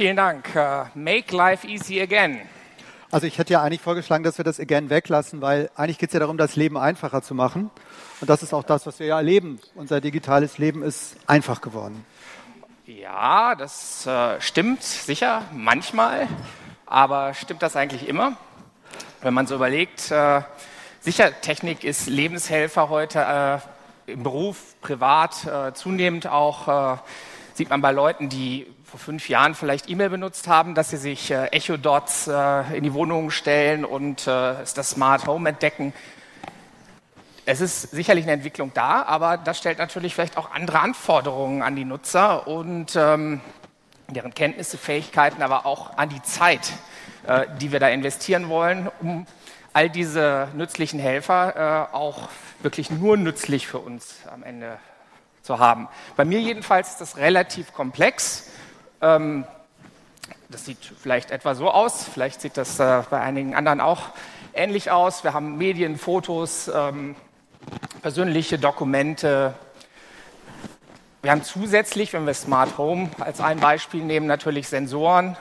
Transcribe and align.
Vielen 0.00 0.16
Dank. 0.16 0.56
Uh, 0.56 0.86
make 0.94 1.36
life 1.36 1.68
easy 1.68 2.00
again. 2.00 2.40
Also 3.10 3.26
ich 3.26 3.36
hätte 3.36 3.52
ja 3.52 3.60
eigentlich 3.60 3.82
vorgeschlagen, 3.82 4.24
dass 4.24 4.38
wir 4.38 4.46
das 4.46 4.58
again 4.58 4.88
weglassen, 4.88 5.42
weil 5.42 5.68
eigentlich 5.76 5.98
geht 5.98 6.08
es 6.08 6.14
ja 6.14 6.20
darum, 6.20 6.38
das 6.38 6.56
Leben 6.56 6.78
einfacher 6.78 7.20
zu 7.20 7.34
machen. 7.34 7.70
Und 8.22 8.30
das 8.30 8.42
ist 8.42 8.54
auch 8.54 8.64
das, 8.64 8.86
was 8.86 8.98
wir 8.98 9.08
ja 9.08 9.18
erleben. 9.18 9.60
Unser 9.74 10.00
digitales 10.00 10.56
Leben 10.56 10.82
ist 10.82 11.16
einfach 11.26 11.60
geworden. 11.60 12.06
Ja, 12.86 13.54
das 13.54 14.06
äh, 14.06 14.40
stimmt 14.40 14.82
sicher 14.82 15.42
manchmal, 15.52 16.28
aber 16.86 17.34
stimmt 17.34 17.60
das 17.60 17.76
eigentlich 17.76 18.08
immer? 18.08 18.38
Wenn 19.20 19.34
man 19.34 19.46
so 19.46 19.54
überlegt, 19.54 20.10
äh, 20.10 20.40
sicher, 21.00 21.38
Technik 21.42 21.84
ist 21.84 22.06
Lebenshelfer 22.06 22.88
heute 22.88 23.60
äh, 24.06 24.12
im 24.12 24.22
Beruf, 24.22 24.80
privat, 24.80 25.44
äh, 25.44 25.74
zunehmend 25.74 26.26
auch, 26.26 26.94
äh, 26.94 26.96
sieht 27.54 27.70
man 27.70 27.80
bei 27.80 27.92
Leuten, 27.92 28.28
die 28.28 28.66
vor 28.84 28.98
fünf 28.98 29.28
Jahren 29.28 29.54
vielleicht 29.54 29.88
E-Mail 29.88 30.10
benutzt 30.10 30.48
haben, 30.48 30.74
dass 30.74 30.90
sie 30.90 30.96
sich 30.96 31.30
äh, 31.30 31.46
Echo-Dots 31.46 32.26
äh, 32.26 32.76
in 32.76 32.82
die 32.82 32.92
Wohnungen 32.92 33.30
stellen 33.30 33.84
und 33.84 34.26
äh, 34.26 34.54
das 34.74 34.90
Smart 34.90 35.26
Home 35.26 35.48
entdecken. 35.48 35.92
Es 37.46 37.60
ist 37.60 37.82
sicherlich 37.90 38.24
eine 38.24 38.32
Entwicklung 38.32 38.72
da, 38.74 39.02
aber 39.02 39.36
das 39.36 39.58
stellt 39.58 39.78
natürlich 39.78 40.14
vielleicht 40.14 40.36
auch 40.36 40.52
andere 40.52 40.80
Anforderungen 40.80 41.62
an 41.62 41.76
die 41.76 41.84
Nutzer 41.84 42.46
und 42.46 42.96
ähm, 42.96 43.40
deren 44.08 44.34
Kenntnisse, 44.34 44.76
Fähigkeiten, 44.76 45.42
aber 45.42 45.66
auch 45.66 45.96
an 45.96 46.08
die 46.08 46.22
Zeit, 46.22 46.72
äh, 47.26 47.46
die 47.60 47.72
wir 47.72 47.80
da 47.80 47.88
investieren 47.88 48.48
wollen, 48.48 48.90
um 49.00 49.26
all 49.72 49.88
diese 49.88 50.48
nützlichen 50.54 50.98
Helfer 50.98 51.88
äh, 51.92 51.94
auch 51.94 52.28
wirklich 52.62 52.90
nur 52.90 53.16
nützlich 53.16 53.66
für 53.66 53.78
uns 53.78 54.16
am 54.32 54.42
Ende 54.42 54.78
zu 55.42 55.58
haben. 55.58 55.88
Bei 56.16 56.24
mir 56.24 56.40
jedenfalls 56.40 56.90
ist 56.90 57.00
das 57.00 57.16
relativ 57.16 57.72
komplex. 57.72 58.50
Ähm, 59.00 59.44
das 60.48 60.64
sieht 60.64 60.78
vielleicht 61.00 61.30
etwa 61.30 61.54
so 61.54 61.70
aus, 61.70 62.04
vielleicht 62.04 62.40
sieht 62.40 62.56
das 62.56 62.80
äh, 62.80 63.02
bei 63.08 63.20
einigen 63.20 63.54
anderen 63.54 63.80
auch 63.80 64.08
ähnlich 64.52 64.90
aus. 64.90 65.22
Wir 65.22 65.32
haben 65.32 65.56
Medien, 65.56 65.96
Fotos, 65.96 66.68
ähm, 66.68 67.14
persönliche 68.02 68.58
Dokumente. 68.58 69.54
Wir 71.22 71.30
haben 71.30 71.44
zusätzlich, 71.44 72.12
wenn 72.14 72.26
wir 72.26 72.34
Smart 72.34 72.78
Home 72.78 73.10
als 73.20 73.40
ein 73.40 73.60
Beispiel 73.60 74.02
nehmen, 74.02 74.26
natürlich 74.26 74.68
Sensoren 74.68 75.36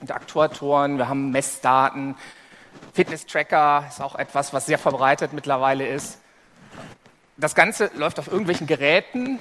und 0.00 0.10
Aktuatoren. 0.10 0.98
Wir 0.98 1.08
haben 1.08 1.30
Messdaten. 1.30 2.16
Fitness-Tracker 2.92 3.86
ist 3.88 4.00
auch 4.00 4.16
etwas, 4.16 4.52
was 4.52 4.66
sehr 4.66 4.78
verbreitet 4.78 5.32
mittlerweile 5.32 5.86
ist. 5.86 6.18
Das 7.40 7.54
Ganze 7.54 7.90
läuft 7.94 8.18
auf 8.18 8.26
irgendwelchen 8.26 8.66
Geräten, 8.66 9.38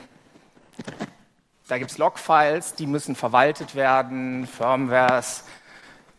da 1.68 1.78
gibt 1.78 1.92
es 1.92 1.98
Logfiles, 1.98 2.74
die 2.76 2.88
müssen 2.88 3.14
verwaltet 3.14 3.76
werden, 3.76 4.48
Firmwares. 4.48 5.44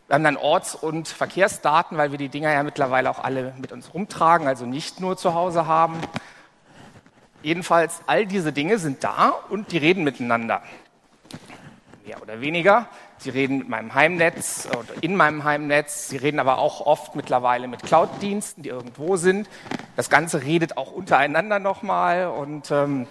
Wir 0.05 0.13
haben 0.13 0.23
dann 0.23 0.37
Orts- 0.37 0.75
und 0.75 1.07
Verkehrsdaten, 1.07 1.97
weil 1.97 2.11
wir 2.11 2.19
die 2.19 2.29
Dinger 2.29 2.53
ja 2.53 2.61
mittlerweile 2.61 3.09
auch 3.09 3.17
alle 3.17 3.55
mit 3.57 3.71
uns 3.71 3.95
rumtragen, 3.95 4.47
also 4.47 4.67
nicht 4.67 4.99
nur 4.99 5.17
zu 5.17 5.33
Hause 5.33 5.65
haben. 5.65 5.99
Jedenfalls, 7.41 8.01
all 8.05 8.27
diese 8.27 8.53
Dinge 8.53 8.77
sind 8.77 9.03
da 9.03 9.29
und 9.49 9.71
die 9.71 9.79
reden 9.79 10.03
miteinander. 10.03 10.61
Mehr 12.05 12.21
oder 12.21 12.41
weniger. 12.41 12.87
Sie 13.21 13.29
reden 13.29 13.59
mit 13.59 13.69
meinem 13.69 13.93
Heimnetz 13.93 14.67
oder 14.71 15.01
in 15.01 15.15
meinem 15.15 15.43
Heimnetz. 15.43 16.09
Sie 16.09 16.17
reden 16.17 16.39
aber 16.39 16.57
auch 16.57 16.81
oft 16.81 17.15
mittlerweile 17.15 17.67
mit 17.67 17.83
Cloud-Diensten, 17.83 18.63
die 18.63 18.69
irgendwo 18.69 19.15
sind. 19.15 19.47
Das 19.95 20.09
Ganze 20.09 20.41
redet 20.41 20.75
auch 20.75 20.91
untereinander 20.91 21.59
nochmal 21.59 22.27
und 22.27 22.71
ähm, 22.71 23.05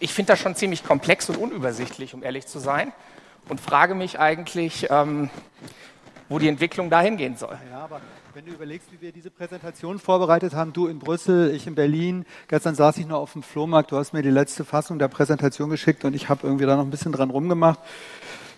ich 0.00 0.12
finde 0.12 0.32
das 0.32 0.40
schon 0.40 0.56
ziemlich 0.56 0.82
komplex 0.82 1.28
und 1.28 1.36
unübersichtlich, 1.36 2.12
um 2.12 2.24
ehrlich 2.24 2.48
zu 2.48 2.58
sein, 2.58 2.92
und 3.48 3.60
frage 3.60 3.94
mich 3.94 4.18
eigentlich, 4.18 4.88
ähm, 4.90 5.30
wo 6.28 6.40
die 6.40 6.48
Entwicklung 6.48 6.90
dahin 6.90 7.16
gehen 7.16 7.36
soll. 7.36 7.56
Ja, 7.70 7.84
aber 7.84 8.00
wenn 8.34 8.44
du 8.44 8.52
überlegst, 8.52 8.92
wie 8.92 9.00
wir 9.00 9.12
diese 9.12 9.30
Präsentation 9.30 9.98
vorbereitet 9.98 10.54
haben, 10.54 10.72
du 10.72 10.86
in 10.86 10.98
Brüssel, 10.98 11.52
ich 11.54 11.66
in 11.66 11.74
Berlin, 11.74 12.26
gestern 12.48 12.74
saß 12.74 12.98
ich 12.98 13.06
noch 13.06 13.18
auf 13.18 13.32
dem 13.32 13.42
Flohmarkt, 13.42 13.90
du 13.90 13.96
hast 13.96 14.12
mir 14.12 14.22
die 14.22 14.30
letzte 14.30 14.64
Fassung 14.64 14.98
der 14.98 15.08
Präsentation 15.08 15.70
geschickt 15.70 16.04
und 16.04 16.14
ich 16.14 16.28
habe 16.28 16.46
irgendwie 16.46 16.66
da 16.66 16.76
noch 16.76 16.84
ein 16.84 16.90
bisschen 16.90 17.12
dran 17.12 17.30
rumgemacht. 17.30 17.80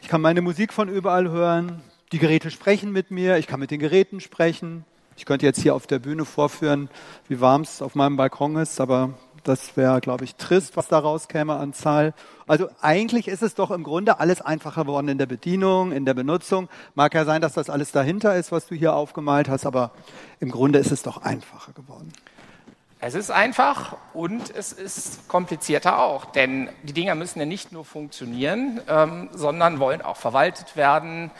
Ich 0.03 0.09
kann 0.09 0.21
meine 0.21 0.43
Musik 0.43 0.73
von 0.73 0.89
überall 0.89 1.31
hören, 1.31 1.81
die 2.11 2.19
Geräte 2.19 2.51
sprechen 2.51 2.91
mit 2.91 3.13
mir, 3.13 3.39
ich 3.39 3.47
kann 3.47 3.61
mit 3.61 3.71
den 3.71 3.79
Geräten 3.79 4.21
sprechen. 4.21 4.85
Ich 5.17 5.25
könnte 5.25 5.47
jetzt 5.47 5.63
hier 5.63 5.77
auf 5.77 5.87
der 5.87 6.01
Bühne 6.01 6.25
vorführen, 6.25 6.91
wie 7.29 7.41
warm 7.41 7.63
es 7.63 7.81
auf 7.81 7.95
meinem 7.95 8.17
Balkon 8.17 8.57
ist, 8.57 8.81
aber 8.81 9.11
das 9.45 9.77
wäre, 9.77 10.01
glaube 10.01 10.25
ich, 10.25 10.35
trist, 10.35 10.77
was 10.77 10.89
da 10.89 10.99
rauskäme 10.99 11.55
an 11.55 11.73
Zahl. 11.73 12.15
Also 12.49 12.69
eigentlich 12.81 13.29
ist 13.29 13.43
es 13.43 13.55
doch 13.55 13.71
im 13.71 13.85
Grunde 13.85 14.19
alles 14.19 14.41
einfacher 14.41 14.83
geworden 14.83 15.07
in 15.07 15.19
der 15.19 15.27
Bedienung, 15.27 15.93
in 15.93 16.05
der 16.05 16.15
Benutzung. 16.15 16.69
Mag 16.97 17.15
ja 17.15 17.25
sein, 17.25 17.41
dass 17.41 17.53
das 17.53 17.71
alles 17.71 17.93
dahinter 17.93 18.37
ist, 18.37 18.51
was 18.51 18.67
du 18.67 18.75
hier 18.75 18.95
aufgemalt 18.95 19.49
hast, 19.49 19.67
aber 19.67 19.93
im 20.41 20.51
Grunde 20.51 20.81
ist 20.81 20.91
es 20.91 21.03
doch 21.03 21.19
einfacher 21.19 21.73
geworden. 21.73 22.13
Es 23.05 23.17
ist 23.17 23.33
einfach 23.33 23.97
und 24.15 24.55
es 24.55 24.73
ist 24.73 25.27
komplizierter 25.27 25.99
auch, 25.99 26.25
denn 26.25 26.71
die 26.85 26.93
Dinger 26.93 27.17
müssen 27.17 27.41
ja 27.41 27.47
nicht 27.47 27.73
nur 27.73 27.85
funktionieren, 27.85 28.81
ähm, 28.89 29.29
sondern 29.33 29.81
wollen 29.81 30.03
auch 30.03 30.17
verwaltet 30.17 30.77
werden. 30.77 31.33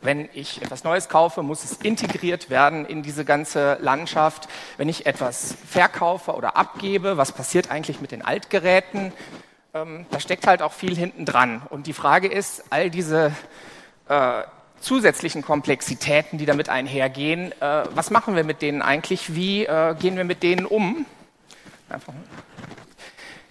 Wenn 0.00 0.30
ich 0.32 0.62
etwas 0.62 0.84
Neues 0.84 1.10
kaufe, 1.10 1.42
muss 1.42 1.64
es 1.64 1.72
integriert 1.82 2.48
werden 2.48 2.86
in 2.86 3.02
diese 3.02 3.26
ganze 3.26 3.74
Landschaft. 3.82 4.48
Wenn 4.78 4.88
ich 4.88 5.04
etwas 5.04 5.54
verkaufe 5.68 6.32
oder 6.32 6.56
abgebe, 6.56 7.18
was 7.18 7.32
passiert 7.32 7.70
eigentlich 7.70 8.00
mit 8.00 8.12
den 8.12 8.22
Altgeräten? 8.22 9.12
Ähm, 9.74 10.06
da 10.10 10.18
steckt 10.18 10.46
halt 10.46 10.62
auch 10.62 10.72
viel 10.72 10.96
hinten 10.96 11.26
dran. 11.26 11.60
Und 11.68 11.86
die 11.86 11.92
Frage 11.92 12.28
ist, 12.28 12.64
all 12.70 12.88
diese 12.88 13.32
äh, 14.08 14.44
zusätzlichen 14.80 15.42
Komplexitäten, 15.42 16.38
die 16.38 16.46
damit 16.46 16.68
einhergehen, 16.68 17.52
äh, 17.60 17.84
was 17.90 18.10
machen 18.10 18.36
wir 18.36 18.44
mit 18.44 18.62
denen 18.62 18.82
eigentlich? 18.82 19.34
Wie 19.34 19.64
äh, 19.64 19.94
gehen 19.98 20.16
wir 20.16 20.24
mit 20.24 20.42
denen 20.42 20.66
um? 20.66 21.06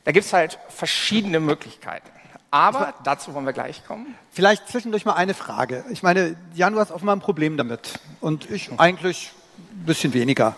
Da 0.04 0.12
gibt 0.12 0.26
es 0.26 0.34
halt 0.34 0.60
verschiedene 0.70 1.40
Möglichkeiten. 1.40 2.10
Aber 2.52 2.94
dazu 3.04 3.34
wollen 3.34 3.46
wir 3.46 3.54
gleich 3.54 3.86
kommen. 3.86 4.16
Vielleicht 4.32 4.70
zwischendurch 4.70 5.04
mal 5.04 5.14
eine 5.14 5.34
Frage. 5.34 5.84
Ich 5.90 6.04
meine, 6.04 6.38
Jan, 6.54 6.74
du 6.74 6.80
hast 6.80 6.92
offenbar 6.92 7.16
ein 7.16 7.20
Problem 7.20 7.58
damit. 7.58 8.00
Und 8.22 8.50
ich 8.50 8.72
eigentlich 8.78 9.32
ein 9.58 9.86
bisschen 9.86 10.14
weniger. 10.14 10.56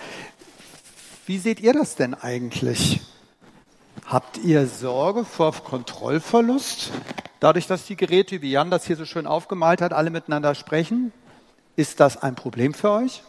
Wie 1.25 1.39
seht 1.39 1.59
ihr 1.59 1.73
das 1.73 1.95
denn 1.95 2.13
eigentlich? 2.13 3.01
Habt 4.06 4.38
ihr 4.38 4.68
Sorge 4.68 5.25
vor 5.25 5.52
Kontrollverlust? 5.53 6.91
Dadurch, 7.40 7.68
dass 7.68 7.85
die 7.85 7.96
Geräte, 7.96 8.41
wie 8.41 8.52
Jan 8.52 8.72
das 8.72 8.85
hier 8.85 8.96
so 8.96 9.06
schön 9.06 9.28
aufgemalt 9.28 9.81
hat, 9.81 9.94
alle 9.94 10.09
miteinander 10.09 10.56
sprechen? 10.56 11.12
Ist 11.75 12.00
das 12.00 12.18
ein 12.18 12.36
Problem 12.36 12.74
für 12.74 12.91
euch? 12.91 13.24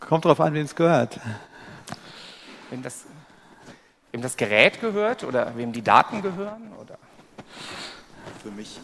Kommt 0.00 0.24
darauf 0.24 0.40
an, 0.40 0.54
wem 0.54 0.64
es 0.64 0.74
gehört. 0.74 1.18
Wem 2.70 2.82
das, 2.82 3.04
wem 4.12 4.22
das 4.22 4.36
Gerät 4.36 4.80
gehört 4.80 5.24
oder 5.24 5.56
wem 5.56 5.72
die 5.72 5.82
Daten 5.82 6.22
gehören? 6.22 6.72
Oder? 6.80 6.96
Für 8.42 8.50
mich. 8.52 8.78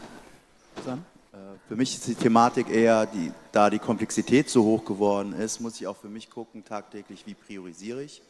Sam? 0.85 1.05
Äh, 1.33 1.37
für 1.69 1.77
mich 1.77 1.95
ist 1.95 2.07
die 2.07 2.15
Thematik 2.15 2.69
eher, 2.69 3.07
die, 3.07 3.33
da 3.53 3.71
die 3.71 3.79
Komplexität 3.79 4.51
so 4.51 4.65
hoch 4.65 4.85
geworden 4.85 5.33
ist, 5.33 5.61
muss 5.61 5.81
ich 5.81 5.87
auch 5.87 5.97
für 5.97 6.09
mich 6.09 6.31
gucken, 6.31 6.65
tagtäglich, 6.65 7.27
wie 7.27 7.35
priorisiere 7.35 8.03
ich 8.03 8.23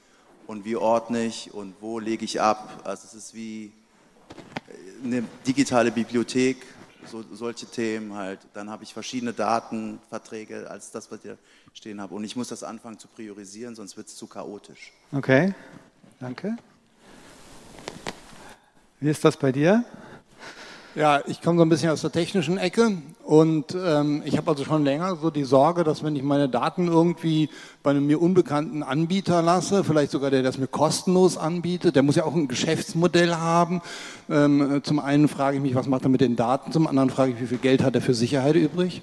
und 0.46 0.64
wie 0.64 0.76
ordne 0.76 1.24
ich 1.24 1.52
und 1.52 1.74
wo 1.80 1.98
lege 1.98 2.24
ich 2.24 2.40
ab. 2.40 2.82
Also 2.84 3.06
es 3.06 3.14
ist 3.14 3.34
wie 3.34 3.72
äh, 4.68 5.04
eine 5.04 5.24
digitale 5.46 5.90
Bibliothek, 5.90 6.64
so, 7.06 7.24
solche 7.32 7.66
Themen 7.66 8.14
halt. 8.14 8.38
Dann 8.54 8.70
habe 8.70 8.84
ich 8.84 8.94
verschiedene 8.94 9.32
Datenverträge 9.32 10.70
als 10.70 10.92
das, 10.92 11.10
was 11.10 11.24
ich 11.24 11.32
stehen 11.72 12.00
habe. 12.00 12.14
Und 12.14 12.22
ich 12.22 12.36
muss 12.36 12.48
das 12.48 12.62
anfangen 12.62 13.00
zu 13.00 13.08
priorisieren, 13.08 13.74
sonst 13.74 13.96
wird 13.96 14.06
es 14.06 14.14
zu 14.14 14.28
chaotisch. 14.28 14.92
Okay, 15.10 15.54
danke. 16.20 16.56
Wie 19.00 19.10
ist 19.10 19.24
das 19.24 19.36
bei 19.36 19.50
dir? 19.50 19.84
Ja, 20.94 21.22
ich 21.26 21.40
komme 21.40 21.56
so 21.56 21.64
ein 21.64 21.70
bisschen 21.70 21.88
aus 21.88 22.02
der 22.02 22.12
technischen 22.12 22.58
Ecke 22.58 22.98
und 23.24 23.74
ähm, 23.74 24.22
ich 24.26 24.36
habe 24.36 24.50
also 24.50 24.62
schon 24.62 24.84
länger 24.84 25.16
so 25.16 25.30
die 25.30 25.44
Sorge, 25.44 25.84
dass 25.84 26.04
wenn 26.04 26.14
ich 26.16 26.22
meine 26.22 26.50
Daten 26.50 26.86
irgendwie 26.86 27.48
bei 27.82 27.92
einem 27.92 28.06
mir 28.06 28.20
unbekannten 28.20 28.82
Anbieter 28.82 29.40
lasse, 29.40 29.84
vielleicht 29.84 30.10
sogar 30.10 30.30
der 30.30 30.42
das 30.42 30.58
mir 30.58 30.66
kostenlos 30.66 31.38
anbietet, 31.38 31.96
der 31.96 32.02
muss 32.02 32.16
ja 32.16 32.24
auch 32.24 32.34
ein 32.34 32.46
Geschäftsmodell 32.46 33.34
haben. 33.34 33.80
Ähm, 34.28 34.82
zum 34.82 34.98
einen 34.98 35.28
frage 35.28 35.56
ich 35.56 35.62
mich, 35.62 35.74
was 35.74 35.86
macht 35.86 36.02
er 36.02 36.10
mit 36.10 36.20
den 36.20 36.36
Daten, 36.36 36.72
zum 36.72 36.86
anderen 36.86 37.08
frage 37.08 37.32
ich, 37.32 37.40
wie 37.40 37.46
viel 37.46 37.58
Geld 37.58 37.82
hat 37.82 37.94
er 37.94 38.02
für 38.02 38.12
Sicherheit 38.12 38.56
übrig. 38.56 39.00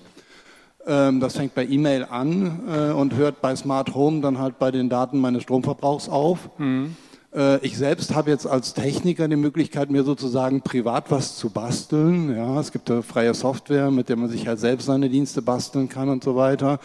Ähm, 0.86 1.20
das 1.20 1.38
fängt 1.38 1.56
bei 1.56 1.66
E-Mail 1.66 2.06
an 2.06 2.60
äh, 2.68 2.92
und 2.92 3.16
hört 3.16 3.42
bei 3.42 3.56
Smart 3.56 3.96
Home 3.96 4.22
dann 4.22 4.38
halt 4.38 4.60
bei 4.60 4.70
den 4.70 4.90
Daten 4.90 5.20
meines 5.20 5.42
Stromverbrauchs 5.42 6.08
auf. 6.08 6.52
Mhm. 6.60 6.96
Äh, 7.34 7.66
ich 7.66 7.78
selbst 7.78 8.16
habe 8.16 8.32
jetzt 8.32 8.48
als 8.48 8.74
Techniker 8.74 9.28
die 9.28 9.36
Möglichkeit, 9.36 9.92
mir 9.92 10.04
sozusagen 10.04 10.62
privat 10.62 11.12
was 11.12 11.36
zu 11.36 11.50
basteln. 11.50 12.36
Ja, 12.36 12.60
es 12.60 12.72
gibt 12.72 12.92
freie 13.08 13.34
Software, 13.34 13.92
mit 13.92 14.10
der 14.10 14.16
man 14.16 14.30
sich 14.30 14.48
halt 14.48 14.60
selbst 14.60 14.86
seine 14.86 15.10
Dienste 15.10 15.42
basteln 15.42 15.90
kann 15.90 16.10
und 16.10 16.24
so 16.24 16.36
weiter. 16.36 16.80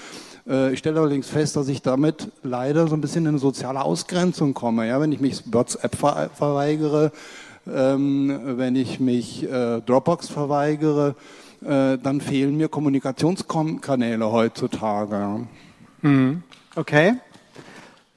Äh, 0.47 0.73
ich 0.73 0.81
stelle 0.81 1.01
allerdings 1.01 1.29
fest, 1.29 1.57
dass 1.57 1.69
ich 1.69 1.83
damit 1.83 2.31
leider 2.43 2.87
so 2.89 2.95
ein 2.95 3.01
bisschen 3.01 3.25
in 3.25 3.29
eine 3.29 3.39
soziale 3.39 3.83
Ausgrenzung 3.83 4.55
komme. 4.55 4.87
Ja, 4.87 5.01
wenn 5.01 5.13
ich 5.13 5.21
mich 5.21 5.43
WhatsApp 5.47 5.97
verweigere, 5.97 7.13
ähm, 7.67 8.41
wenn 8.59 8.77
ich 8.77 9.01
mich 9.01 9.45
äh, 9.51 9.81
Dropbox 9.81 10.29
verweigere, 10.29 11.15
dann 11.67 12.21
fehlen 12.21 12.59
mir 12.59 12.69
Kommunikationskanäle 12.69 14.31
heutzutage. 14.31 15.47
Mhm. 16.03 16.43
Okay. 16.77 17.15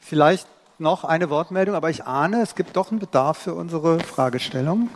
Vielleicht 0.01 0.47
noch 0.79 1.03
eine 1.03 1.29
Wortmeldung, 1.29 1.75
aber 1.75 1.89
ich 1.89 2.05
ahne, 2.05 2.41
es 2.41 2.55
gibt 2.55 2.75
doch 2.75 2.91
einen 2.91 2.99
Bedarf 2.99 3.37
für 3.37 3.53
unsere 3.53 3.99
Fragestellung. 3.99 4.89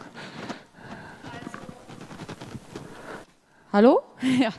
Hallo? 3.73 4.01
Ja. 4.21 4.49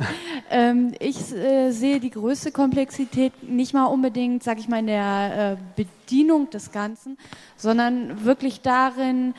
Ähm, 0.51 0.93
ich 0.99 1.33
äh, 1.33 1.71
sehe 1.71 2.01
die 2.01 2.11
größte 2.11 2.51
Komplexität 2.51 3.45
nicht 3.45 3.73
mal 3.73 3.85
unbedingt, 3.85 4.43
sage 4.43 4.59
ich 4.59 4.69
mal, 4.69 4.81
in 4.81 4.89
der 4.89 5.53
äh, 5.53 5.57
Bedienung 5.77 6.51
des 6.51 6.73
Ganzen, 6.73 7.17
sondern 7.57 8.25
wirklich 8.25 8.61
darin, 8.61 9.35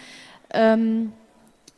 ähm, 0.51 1.12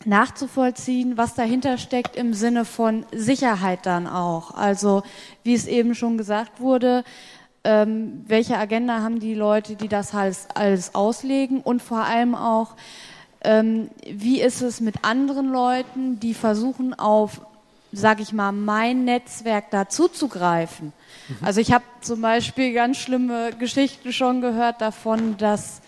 nachzuvollziehen, 0.05 1.17
was 1.17 1.33
dahinter 1.33 1.77
steckt 1.77 2.15
im 2.15 2.33
Sinne 2.33 2.65
von 2.65 3.05
Sicherheit 3.11 3.85
dann 3.85 4.07
auch. 4.07 4.53
Also, 4.53 5.03
wie 5.43 5.55
es 5.55 5.65
eben 5.65 5.95
schon 5.95 6.17
gesagt 6.17 6.59
wurde, 6.59 7.03
ähm, 7.65 8.23
welche 8.27 8.57
Agenda 8.57 9.01
haben 9.01 9.19
die 9.19 9.33
Leute, 9.33 9.75
die 9.75 9.87
das 9.87 10.13
alles, 10.13 10.47
alles 10.53 10.93
auslegen 10.93 11.61
und 11.61 11.81
vor 11.81 12.05
allem 12.05 12.35
auch, 12.35 12.75
ähm, 13.43 13.89
wie 14.07 14.39
ist 14.39 14.61
es 14.61 14.79
mit 14.81 15.03
anderen 15.03 15.51
Leuten, 15.51 16.19
die 16.19 16.35
versuchen 16.35 16.93
auf, 16.93 17.41
sage 17.91 18.21
ich 18.21 18.33
mal, 18.33 18.51
mein 18.51 19.03
Netzwerk 19.03 19.71
dazuzugreifen. 19.71 20.93
Mhm. 21.27 21.37
Also 21.41 21.59
ich 21.59 21.73
habe 21.73 21.83
zum 22.01 22.21
Beispiel 22.21 22.71
ganz 22.73 22.97
schlimme 22.97 23.51
Geschichten 23.57 24.13
schon 24.13 24.41
gehört 24.41 24.79
davon, 24.81 25.35
dass 25.37 25.81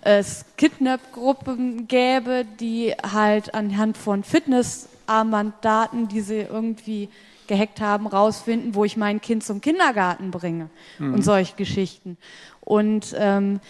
es 0.00 0.46
Kidnap-Gruppen 0.56 1.88
gäbe, 1.88 2.46
die 2.58 2.94
halt 3.12 3.54
anhand 3.54 3.98
von 3.98 4.24
Fitnessarmbanddaten, 4.24 6.08
die 6.08 6.22
sie 6.22 6.40
irgendwie 6.40 7.10
gehackt 7.48 7.80
haben, 7.80 8.06
rausfinden, 8.06 8.74
wo 8.74 8.84
ich 8.84 8.96
mein 8.96 9.20
Kind 9.20 9.42
zum 9.42 9.60
Kindergarten 9.60 10.30
bringe 10.30 10.70
mhm. 10.98 11.14
und 11.14 11.22
solche 11.22 11.56
Geschichten. 11.56 12.16
Und 12.60 13.14
ähm, 13.18 13.60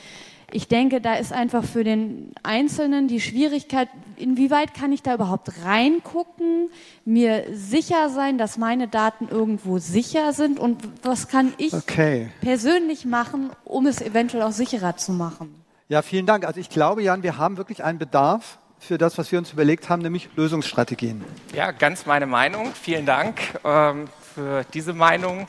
ich 0.51 0.67
denke, 0.67 1.03
da 1.03 1.15
ist 1.15 1.33
einfach 1.33 1.63
für 1.63 1.85
den 1.85 2.33
Einzelnen 2.43 3.07
die 3.07 3.21
Schwierigkeit, 3.21 3.89
inwieweit 4.17 4.73
kann 4.73 4.93
ich 4.93 5.03
da 5.03 5.15
überhaupt 5.15 5.65
reingucken, 5.65 6.71
mir 7.05 7.45
sicher 7.53 8.09
sein, 8.09 8.39
dass 8.39 8.57
meine 8.57 8.89
Daten 8.89 9.29
irgendwo 9.29 9.79
sicher 9.79 10.33
sind 10.33 10.59
und 10.59 10.83
was 11.03 11.29
kann 11.29 11.53
ich 11.59 11.75
okay. 11.75 12.31
persönlich 12.41 13.05
machen, 13.05 13.51
um 13.65 13.87
es 13.87 14.01
eventuell 14.01 14.43
auch 14.43 14.53
sicherer 14.53 14.97
zu 14.97 15.13
machen. 15.13 15.55
Ja, 15.89 16.01
vielen 16.01 16.25
Dank. 16.25 16.47
Also 16.47 16.61
ich 16.61 16.71
glaube, 16.71 17.03
Jan, 17.03 17.23
wir 17.23 17.37
haben 17.37 17.59
wirklich 17.59 17.85
einen 17.85 17.99
Bedarf 17.99 18.59
für 18.79 18.99
das, 18.99 19.19
was 19.19 19.33
wir 19.33 19.39
uns 19.39 19.53
überlegt 19.53 19.89
haben, 19.89 20.03
nämlich 20.03 20.29
Lösungsstrategien. 20.37 21.25
Ja, 21.55 21.73
ganz 21.73 22.07
meine 22.07 22.27
Meinung. 22.27 22.73
Vielen 22.75 23.07
Dank 23.07 23.41
ähm, 23.65 24.09
für 24.35 24.65
diese 24.73 24.93
Meinung. 24.93 25.47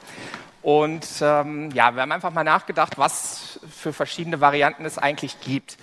Und 0.61 1.07
ähm, 1.21 1.69
ja, 1.71 1.95
wir 1.95 2.01
haben 2.01 2.11
einfach 2.11 2.33
mal 2.33 2.43
nachgedacht, 2.43 2.97
was 2.97 3.59
für 3.69 3.93
verschiedene 3.93 4.41
Varianten 4.41 4.85
es 4.85 4.97
eigentlich 4.97 5.39
gibt. 5.39 5.77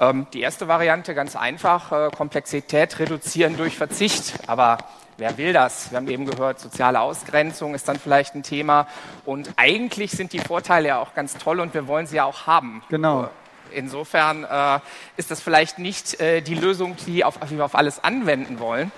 Ähm, 0.00 0.26
die 0.32 0.40
erste 0.40 0.68
Variante, 0.68 1.14
ganz 1.14 1.34
einfach, 1.34 1.90
äh, 1.90 2.10
Komplexität 2.16 2.98
reduzieren 3.00 3.56
durch 3.56 3.76
Verzicht. 3.76 4.34
Aber 4.46 4.78
wer 5.16 5.36
will 5.36 5.52
das? 5.52 5.90
Wir 5.90 5.96
haben 5.96 6.08
eben 6.08 6.26
gehört, 6.26 6.60
soziale 6.60 7.00
Ausgrenzung 7.00 7.74
ist 7.74 7.88
dann 7.88 7.98
vielleicht 7.98 8.36
ein 8.36 8.44
Thema. 8.44 8.86
Und 9.24 9.50
eigentlich 9.56 10.12
sind 10.12 10.32
die 10.32 10.38
Vorteile 10.38 10.88
ja 10.88 10.98
auch 11.00 11.14
ganz 11.14 11.36
toll 11.36 11.58
und 11.58 11.74
wir 11.74 11.88
wollen 11.88 12.06
sie 12.06 12.16
ja 12.16 12.24
auch 12.24 12.46
haben. 12.46 12.82
Genau. 12.88 13.28
Insofern 13.72 14.44
äh, 14.44 14.80
ist 15.16 15.30
das 15.30 15.40
vielleicht 15.40 15.78
nicht 15.78 16.20
äh, 16.20 16.40
die 16.40 16.54
Lösung, 16.54 16.96
die, 17.06 17.24
auf, 17.24 17.38
die 17.38 17.56
wir 17.56 17.64
auf 17.64 17.74
alles 17.74 18.02
anwenden 18.02 18.58
wollen. 18.58 18.92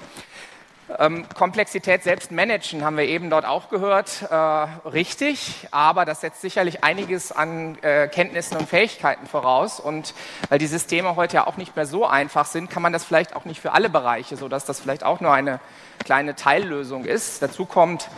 Ähm, 0.99 1.25
Komplexität 1.35 2.03
selbst 2.03 2.33
managen 2.33 2.85
haben 2.85 2.97
wir 2.97 3.05
eben 3.05 3.31
dort 3.31 3.45
auch 3.45 3.69
gehört, 3.69 4.23
äh, 4.31 4.35
richtig, 4.35 5.67
aber 5.71 6.05
das 6.05 6.21
setzt 6.21 6.41
sicherlich 6.41 6.85
einiges 6.85 7.33
an 7.33 7.79
äh, 7.83 8.09
Kenntnissen 8.09 8.57
und 8.57 8.69
Fähigkeiten 8.69 9.27
voraus 9.27 9.81
und 9.81 10.15
weil 10.49 10.59
die 10.59 10.67
Systeme 10.67 11.17
heute 11.17 11.37
ja 11.37 11.47
auch 11.47 11.57
nicht 11.57 11.77
mehr 11.77 11.87
so 11.87 12.07
einfach 12.07 12.47
sind, 12.47 12.69
kann 12.69 12.83
man 12.83 12.93
das 12.93 13.05
vielleicht 13.05 13.37
auch 13.37 13.45
nicht 13.45 13.61
für 13.61 13.73
alle 13.73 13.89
Bereiche, 13.89 14.37
sodass 14.37 14.65
das 14.65 14.81
vielleicht 14.81 15.05
auch 15.05 15.21
nur 15.21 15.33
eine 15.33 15.61
kleine 16.05 16.35
Teillösung 16.35 17.05
ist. 17.05 17.43
Dazu 17.43 17.65
kommt, 17.65 18.09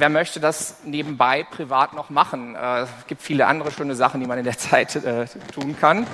wer 0.00 0.08
möchte 0.08 0.40
das 0.40 0.76
nebenbei 0.84 1.44
privat 1.44 1.92
noch 1.92 2.10
machen? 2.10 2.56
Äh, 2.56 2.80
es 2.80 2.88
gibt 3.06 3.22
viele 3.22 3.46
andere 3.46 3.70
schöne 3.70 3.94
Sachen, 3.94 4.20
die 4.20 4.26
man 4.26 4.38
in 4.38 4.44
der 4.44 4.58
Zeit 4.58 4.96
äh, 4.96 5.26
tun 5.54 5.76
kann. 5.78 6.06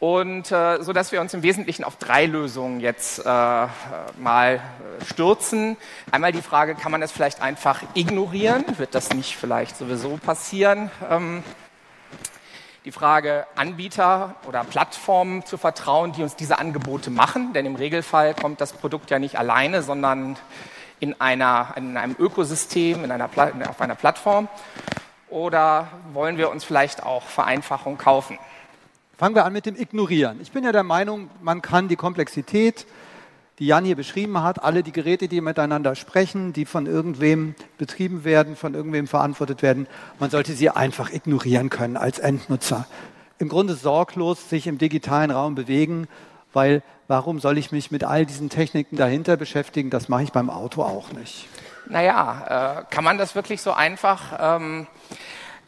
Und 0.00 0.52
äh, 0.52 0.80
so 0.80 0.92
dass 0.92 1.10
wir 1.10 1.20
uns 1.20 1.34
im 1.34 1.42
Wesentlichen 1.42 1.82
auf 1.82 1.96
drei 1.96 2.26
Lösungen 2.26 2.78
jetzt 2.78 3.18
äh, 3.18 3.22
mal 3.26 4.60
stürzen. 5.04 5.76
Einmal 6.12 6.30
die 6.30 6.42
Frage, 6.42 6.76
kann 6.76 6.92
man 6.92 7.00
das 7.00 7.10
vielleicht 7.10 7.42
einfach 7.42 7.82
ignorieren? 7.94 8.64
Wird 8.76 8.94
das 8.94 9.12
nicht 9.12 9.36
vielleicht 9.36 9.76
sowieso 9.76 10.16
passieren? 10.18 10.92
Ähm, 11.10 11.42
die 12.84 12.92
Frage, 12.92 13.44
Anbieter 13.56 14.36
oder 14.46 14.62
Plattformen 14.62 15.44
zu 15.44 15.58
vertrauen, 15.58 16.12
die 16.12 16.22
uns 16.22 16.36
diese 16.36 16.58
Angebote 16.58 17.10
machen. 17.10 17.52
Denn 17.52 17.66
im 17.66 17.74
Regelfall 17.74 18.34
kommt 18.34 18.60
das 18.60 18.72
Produkt 18.72 19.10
ja 19.10 19.18
nicht 19.18 19.36
alleine, 19.36 19.82
sondern 19.82 20.36
in, 21.00 21.20
einer, 21.20 21.74
in 21.76 21.96
einem 21.96 22.16
Ökosystem, 22.18 23.04
in 23.04 23.10
einer, 23.10 23.28
auf 23.68 23.80
einer 23.80 23.94
Plattform. 23.94 24.48
Oder 25.30 25.88
wollen 26.12 26.38
wir 26.38 26.50
uns 26.50 26.64
vielleicht 26.64 27.02
auch 27.02 27.22
Vereinfachung 27.22 27.98
kaufen? 27.98 28.38
Fangen 29.16 29.34
wir 29.34 29.44
an 29.44 29.52
mit 29.52 29.66
dem 29.66 29.76
Ignorieren. 29.76 30.40
Ich 30.40 30.52
bin 30.52 30.64
ja 30.64 30.72
der 30.72 30.84
Meinung, 30.84 31.28
man 31.42 31.60
kann 31.60 31.88
die 31.88 31.96
Komplexität, 31.96 32.86
die 33.58 33.66
Jan 33.66 33.84
hier 33.84 33.96
beschrieben 33.96 34.40
hat, 34.42 34.62
alle 34.62 34.84
die 34.84 34.92
Geräte, 34.92 35.26
die 35.26 35.40
miteinander 35.40 35.96
sprechen, 35.96 36.52
die 36.52 36.64
von 36.64 36.86
irgendwem 36.86 37.56
betrieben 37.76 38.22
werden, 38.22 38.54
von 38.54 38.74
irgendwem 38.74 39.08
verantwortet 39.08 39.62
werden, 39.62 39.88
man 40.20 40.30
sollte 40.30 40.52
sie 40.52 40.70
einfach 40.70 41.12
ignorieren 41.12 41.68
können 41.68 41.96
als 41.96 42.20
Endnutzer. 42.20 42.86
Im 43.40 43.48
Grunde 43.48 43.74
sorglos 43.74 44.48
sich 44.48 44.66
im 44.66 44.78
digitalen 44.78 45.30
Raum 45.30 45.54
bewegen, 45.56 46.06
weil 46.52 46.82
warum 47.06 47.40
soll 47.40 47.58
ich 47.58 47.72
mich 47.72 47.90
mit 47.90 48.04
all 48.04 48.26
diesen 48.26 48.50
Techniken 48.50 48.96
dahinter 48.96 49.36
beschäftigen? 49.36 49.90
Das 49.90 50.08
mache 50.08 50.24
ich 50.24 50.32
beim 50.32 50.50
Auto 50.50 50.82
auch 50.82 51.12
nicht. 51.12 51.48
Naja, 51.86 52.80
äh, 52.80 52.94
kann 52.94 53.04
man 53.04 53.18
das 53.18 53.34
wirklich 53.34 53.62
so 53.62 53.72
einfach? 53.72 54.38
Ähm 54.40 54.86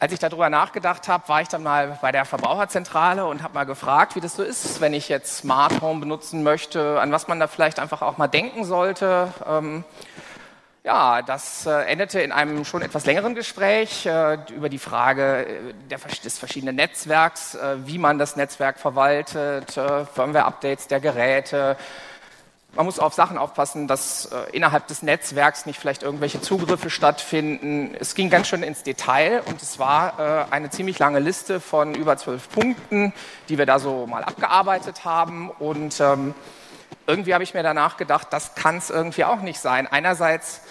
als 0.01 0.13
ich 0.13 0.17
darüber 0.17 0.49
nachgedacht 0.49 1.07
habe, 1.07 1.29
war 1.29 1.41
ich 1.43 1.47
dann 1.47 1.61
mal 1.61 1.99
bei 2.01 2.11
der 2.11 2.25
Verbraucherzentrale 2.25 3.23
und 3.27 3.43
habe 3.43 3.53
mal 3.53 3.65
gefragt, 3.65 4.15
wie 4.15 4.19
das 4.19 4.35
so 4.35 4.41
ist, 4.41 4.81
wenn 4.81 4.95
ich 4.95 5.09
jetzt 5.09 5.37
Smart 5.37 5.79
Home 5.79 5.99
benutzen 5.99 6.41
möchte, 6.41 6.99
an 6.99 7.11
was 7.11 7.27
man 7.27 7.39
da 7.39 7.45
vielleicht 7.45 7.79
einfach 7.79 8.01
auch 8.01 8.17
mal 8.17 8.27
denken 8.27 8.65
sollte. 8.65 9.31
Ja, 10.83 11.21
das 11.21 11.67
äh, 11.67 11.83
endete 11.83 12.21
in 12.21 12.31
einem 12.31 12.65
schon 12.65 12.81
etwas 12.81 13.05
längeren 13.05 13.35
Gespräch 13.35 14.07
äh, 14.07 14.39
über 14.49 14.67
die 14.67 14.79
Frage 14.79 15.45
äh, 15.45 15.95
des 16.23 16.39
verschiedenen 16.39 16.75
Netzwerks, 16.75 17.55
wie 17.85 17.99
man 17.99 18.17
das 18.17 18.35
Netzwerk 18.35 18.79
verwaltet, 18.79 19.73
Firmware-Updates 19.73 20.87
der 20.87 20.99
Geräte, 20.99 21.77
man 22.73 22.85
muss 22.85 22.99
auf 22.99 23.13
Sachen 23.13 23.37
aufpassen, 23.37 23.85
dass 23.89 24.29
innerhalb 24.53 24.87
des 24.87 25.03
Netzwerks 25.03 25.65
nicht 25.65 25.77
vielleicht 25.77 26.03
irgendwelche 26.03 26.39
Zugriffe 26.39 26.89
stattfinden. 26.89 27.93
Es 27.99 28.15
ging 28.15 28.29
ganz 28.29 28.47
schön 28.47 28.63
ins 28.63 28.83
Detail 28.83 29.41
und 29.45 29.61
es 29.61 29.77
war 29.77 30.47
eine 30.51 30.69
ziemlich 30.69 30.97
lange 30.97 31.19
Liste 31.19 31.59
von 31.59 31.93
über 31.93 32.15
zwölf 32.15 32.47
Punkten, 32.49 33.11
die 33.49 33.57
wir 33.57 33.65
da 33.65 33.77
so 33.77 34.07
mal 34.07 34.23
abgearbeitet 34.23 35.03
haben. 35.03 35.49
Und 35.49 35.99
ähm, 35.99 36.33
irgendwie 37.07 37.33
habe 37.33 37.43
ich 37.43 37.53
mir 37.53 37.63
danach 37.63 37.97
gedacht, 37.97 38.27
das 38.31 38.55
kann 38.55 38.77
es 38.77 38.89
irgendwie 38.89 39.25
auch 39.25 39.41
nicht 39.41 39.59
sein. 39.59 39.87
Einerseits 39.87 40.61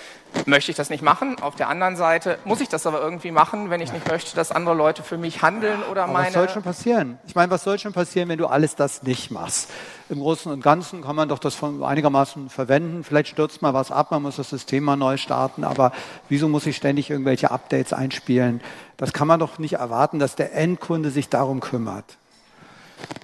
möchte 0.47 0.71
ich 0.71 0.77
das 0.77 0.91
nicht 0.91 1.03
machen. 1.03 1.41
Auf 1.41 1.57
der 1.57 1.69
anderen 1.69 1.97
Seite 1.97 2.39
muss 2.45 2.61
ich 2.61 2.69
das 2.69 2.87
aber 2.87 3.01
irgendwie 3.01 3.31
machen, 3.31 3.71
wenn 3.71 3.81
ich 3.81 3.93
nicht 3.93 4.09
möchte, 4.09 4.35
dass 4.37 4.53
andere 4.53 4.75
Leute 4.75 5.03
für 5.03 5.19
mich 5.19 5.43
handeln 5.43 5.83
oder 5.91 6.05
aber 6.05 6.13
meine. 6.13 6.27
Was 6.29 6.35
soll 6.35 6.49
schon 6.49 6.63
passieren? 6.63 7.19
Ich 7.27 7.35
meine, 7.35 7.51
was 7.51 7.65
soll 7.65 7.79
schon 7.79 7.93
passieren, 7.93 8.29
wenn 8.29 8.39
du 8.39 8.47
alles 8.47 8.77
das 8.77 9.03
nicht 9.03 9.31
machst? 9.31 9.71
Im 10.09 10.21
Großen 10.21 10.51
und 10.51 10.63
Ganzen 10.63 11.03
kann 11.03 11.17
man 11.17 11.29
doch 11.29 11.39
das 11.39 11.55
von 11.55 11.83
einigermaßen 11.83 12.49
verwenden. 12.49 13.05
Vielleicht 13.05 13.29
stürzt 13.29 13.63
mal 13.63 13.75
was 13.75 13.91
ab, 13.91 14.11
man 14.11 14.23
muss 14.23 14.37
das 14.37 14.51
System 14.51 14.85
mal 14.85 14.97
neu 14.97 15.17
starten, 15.17 15.65
aber 15.65 15.93
wieso 16.29 16.49
muss 16.49 16.67
ich 16.67 16.77
ständig 16.77 17.11
irgendwelche 17.11 17.51
Updates 17.51 17.93
einspielen? 17.93 18.61
Das 18.97 19.13
kann 19.13 19.29
man 19.29 19.41
doch 19.41 19.59
nicht 19.59 19.75
erwarten, 19.75 20.19
dass 20.19 20.37
der 20.37 20.55
Endkunde 20.55 21.11
sich 21.11 21.29
darum 21.29 21.61
kümmert. 21.61 22.05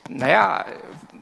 Naja, 0.09 0.65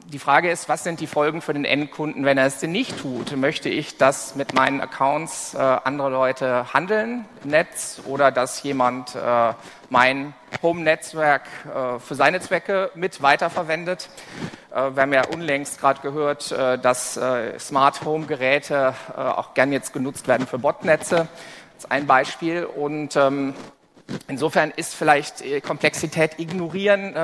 die 0.07 0.19
Frage 0.19 0.51
ist, 0.51 0.69
was 0.69 0.83
sind 0.83 0.99
die 0.99 1.07
Folgen 1.07 1.41
für 1.41 1.53
den 1.53 1.65
Endkunden, 1.65 2.25
wenn 2.25 2.37
er 2.37 2.45
es 2.45 2.59
denn 2.59 2.71
nicht 2.71 2.99
tut? 2.99 3.35
Möchte 3.35 3.69
ich, 3.69 3.97
dass 3.97 4.35
mit 4.35 4.53
meinen 4.53 4.79
Accounts 4.79 5.55
äh, 5.55 5.57
andere 5.57 6.09
Leute 6.09 6.73
handeln 6.73 7.25
im 7.43 7.49
Netz 7.49 8.01
oder 8.05 8.31
dass 8.31 8.61
jemand 8.61 9.15
äh, 9.15 9.53
mein 9.89 10.33
Home-Netzwerk 10.61 11.43
äh, 11.65 11.99
für 11.99 12.15
seine 12.15 12.39
Zwecke 12.39 12.91
mit 12.93 13.21
weiterverwendet? 13.23 14.09
Äh, 14.71 14.95
wir 14.95 15.01
haben 15.01 15.13
ja 15.13 15.25
unlängst 15.27 15.79
gerade 15.79 16.01
gehört, 16.01 16.51
äh, 16.51 16.77
dass 16.77 17.17
äh, 17.17 17.57
Smart 17.59 18.05
Home-Geräte 18.05 18.93
auch 19.15 19.53
gern 19.53 19.71
jetzt 19.71 19.91
genutzt 19.91 20.27
werden 20.27 20.45
für 20.45 20.59
Botnetze. 20.59 21.27
Das 21.75 21.85
ist 21.85 21.91
ein 21.91 22.05
Beispiel. 22.05 22.65
Und 22.65 23.15
ähm, 23.15 23.55
insofern 24.27 24.71
ist 24.75 24.93
vielleicht 24.93 25.43
Komplexität 25.63 26.37
ignorieren 26.37 27.15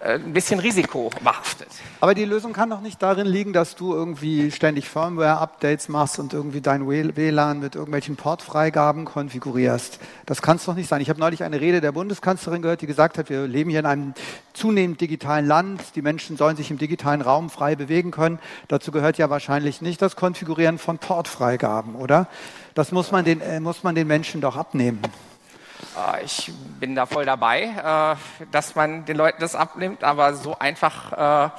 ein 0.00 0.32
bisschen 0.32 0.60
risikobehaftet. 0.60 1.68
Aber 2.00 2.14
die 2.14 2.24
Lösung 2.24 2.52
kann 2.52 2.70
doch 2.70 2.80
nicht 2.80 3.02
darin 3.02 3.26
liegen, 3.26 3.52
dass 3.52 3.74
du 3.74 3.94
irgendwie 3.94 4.50
ständig 4.52 4.88
Firmware-Updates 4.88 5.88
machst 5.88 6.20
und 6.20 6.32
irgendwie 6.32 6.60
dein 6.60 6.86
WLAN 6.86 7.58
mit 7.58 7.74
irgendwelchen 7.74 8.14
Portfreigaben 8.16 9.04
konfigurierst. 9.04 9.98
Das 10.26 10.40
kann 10.40 10.56
es 10.56 10.64
doch 10.64 10.74
nicht 10.74 10.88
sein. 10.88 11.00
Ich 11.00 11.10
habe 11.10 11.18
neulich 11.18 11.42
eine 11.42 11.60
Rede 11.60 11.80
der 11.80 11.92
Bundeskanzlerin 11.92 12.62
gehört, 12.62 12.80
die 12.80 12.86
gesagt 12.86 13.18
hat, 13.18 13.28
wir 13.28 13.48
leben 13.48 13.70
hier 13.70 13.80
in 13.80 13.86
einem 13.86 14.14
zunehmend 14.52 15.00
digitalen 15.00 15.46
Land. 15.46 15.82
Die 15.96 16.02
Menschen 16.02 16.36
sollen 16.36 16.56
sich 16.56 16.70
im 16.70 16.78
digitalen 16.78 17.20
Raum 17.20 17.50
frei 17.50 17.74
bewegen 17.74 18.12
können. 18.12 18.38
Dazu 18.68 18.92
gehört 18.92 19.18
ja 19.18 19.30
wahrscheinlich 19.30 19.82
nicht 19.82 20.00
das 20.00 20.14
Konfigurieren 20.14 20.78
von 20.78 20.98
Portfreigaben, 20.98 21.96
oder? 21.96 22.28
Das 22.74 22.92
muss 22.92 23.10
man 23.10 23.24
den, 23.24 23.40
äh, 23.40 23.58
muss 23.58 23.82
man 23.82 23.96
den 23.96 24.06
Menschen 24.06 24.40
doch 24.40 24.56
abnehmen. 24.56 25.00
Äh, 25.96 26.24
ich 26.24 26.52
bin 26.80 26.94
da 26.94 27.06
voll 27.06 27.24
dabei, 27.24 27.62
äh, 27.62 28.46
dass 28.50 28.74
man 28.74 29.04
den 29.04 29.16
Leuten 29.16 29.40
das 29.40 29.54
abnimmt, 29.54 30.04
aber 30.04 30.34
so 30.34 30.58
einfach, 30.58 31.46
äh, 31.46 31.50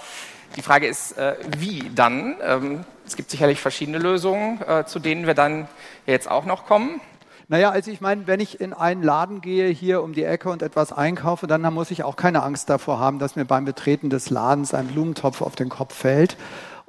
die 0.56 0.64
Frage 0.64 0.88
ist, 0.88 1.16
wie 1.60 1.92
dann? 1.94 2.36
Ähm, 2.42 2.84
es 3.06 3.16
gibt 3.16 3.30
sicherlich 3.30 3.62
verschiedene 3.62 4.00
Lösungen, 4.00 4.60
zu 4.88 5.00
denen 5.00 5.28
wir 5.28 5.36
dann 5.36 5.68
jetzt 6.08 6.30
auch 6.30 6.46
noch 6.46 6.66
kommen. 6.66 7.02
Naja, 7.48 7.70
also 7.70 7.92
ich 7.92 8.02
meine, 8.02 8.26
wenn 8.26 8.40
ich 8.40 8.60
in 8.60 8.74
einen 8.74 9.04
Laden 9.04 9.42
gehe, 9.42 9.70
hier 9.70 10.02
um 10.02 10.14
die 10.14 10.24
Ecke 10.24 10.50
und 10.50 10.62
etwas 10.64 10.92
einkaufe, 10.92 11.46
dann 11.48 11.62
muss 11.74 11.92
ich 11.92 12.04
auch 12.04 12.16
keine 12.16 12.44
Angst 12.44 12.70
davor 12.70 13.00
haben, 13.00 13.20
dass 13.20 13.36
mir 13.36 13.46
beim 13.46 13.66
Betreten 13.66 14.10
des 14.10 14.32
Ladens 14.32 14.74
ein 14.74 14.88
Blumentopf 14.88 15.42
auf 15.42 15.56
den 15.56 15.70
Kopf 15.70 15.96
fällt 15.96 16.36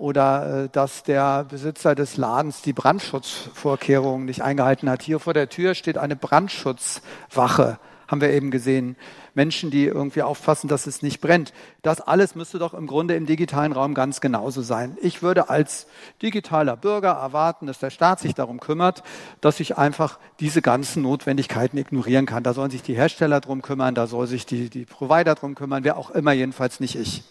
oder 0.01 0.65
äh, 0.65 0.69
dass 0.71 1.03
der 1.03 1.45
Besitzer 1.45 1.95
des 1.95 2.17
Ladens 2.17 2.63
die 2.63 2.73
Brandschutzvorkehrungen 2.73 4.25
nicht 4.25 4.43
eingehalten 4.43 4.89
hat. 4.89 5.03
Hier 5.03 5.21
vor 5.21 5.35
der 5.35 5.49
Tür 5.49 5.75
steht 5.75 5.99
eine 5.99 6.17
Brandschutzwache, 6.17 7.79
haben 8.09 8.21
wir 8.21 8.31
eben 8.31 8.51
gesehen. 8.51 8.97
Menschen, 9.35 9.71
die 9.71 9.85
irgendwie 9.85 10.23
aufpassen, 10.23 10.67
dass 10.67 10.89
es 10.89 11.03
nicht 11.03 11.21
brennt. 11.21 11.53
Das 11.83 12.01
alles 12.01 12.35
müsste 12.35 12.59
doch 12.59 12.75
im 12.75 12.89
Grunde 12.89 13.15
im 13.15 13.27
digitalen 13.27 13.71
Raum 13.73 13.95
ganz 13.95 14.21
genauso 14.21 14.63
sein. 14.63 14.99
Ich 15.01 15.23
würde 15.23 15.49
als 15.51 15.87
digitaler 16.21 16.77
Bürger 16.77 17.13
erwarten, 17.13 17.67
dass 17.67 17.79
der 17.79 17.91
Staat 17.91 18.19
sich 18.19 18.35
darum 18.35 18.59
kümmert, 18.59 19.05
dass 19.41 19.61
ich 19.61 19.79
einfach 19.79 20.19
diese 20.41 20.63
ganzen 20.63 21.03
Notwendigkeiten 21.03 21.77
ignorieren 21.77 22.27
kann. 22.27 22.43
Da 22.43 22.55
sollen 22.55 22.71
sich 22.71 22.83
die 22.83 22.95
Hersteller 22.95 23.41
drum 23.41 23.63
kümmern, 23.63 23.95
da 23.95 24.09
soll 24.09 24.27
sich 24.27 24.47
die, 24.47 24.69
die 24.69 24.85
Provider 24.87 25.37
drum 25.37 25.55
kümmern, 25.55 25.85
wer 25.85 25.97
auch 25.97 26.11
immer, 26.11 26.33
jedenfalls 26.33 26.81
nicht 26.81 26.97
ich. 26.97 27.23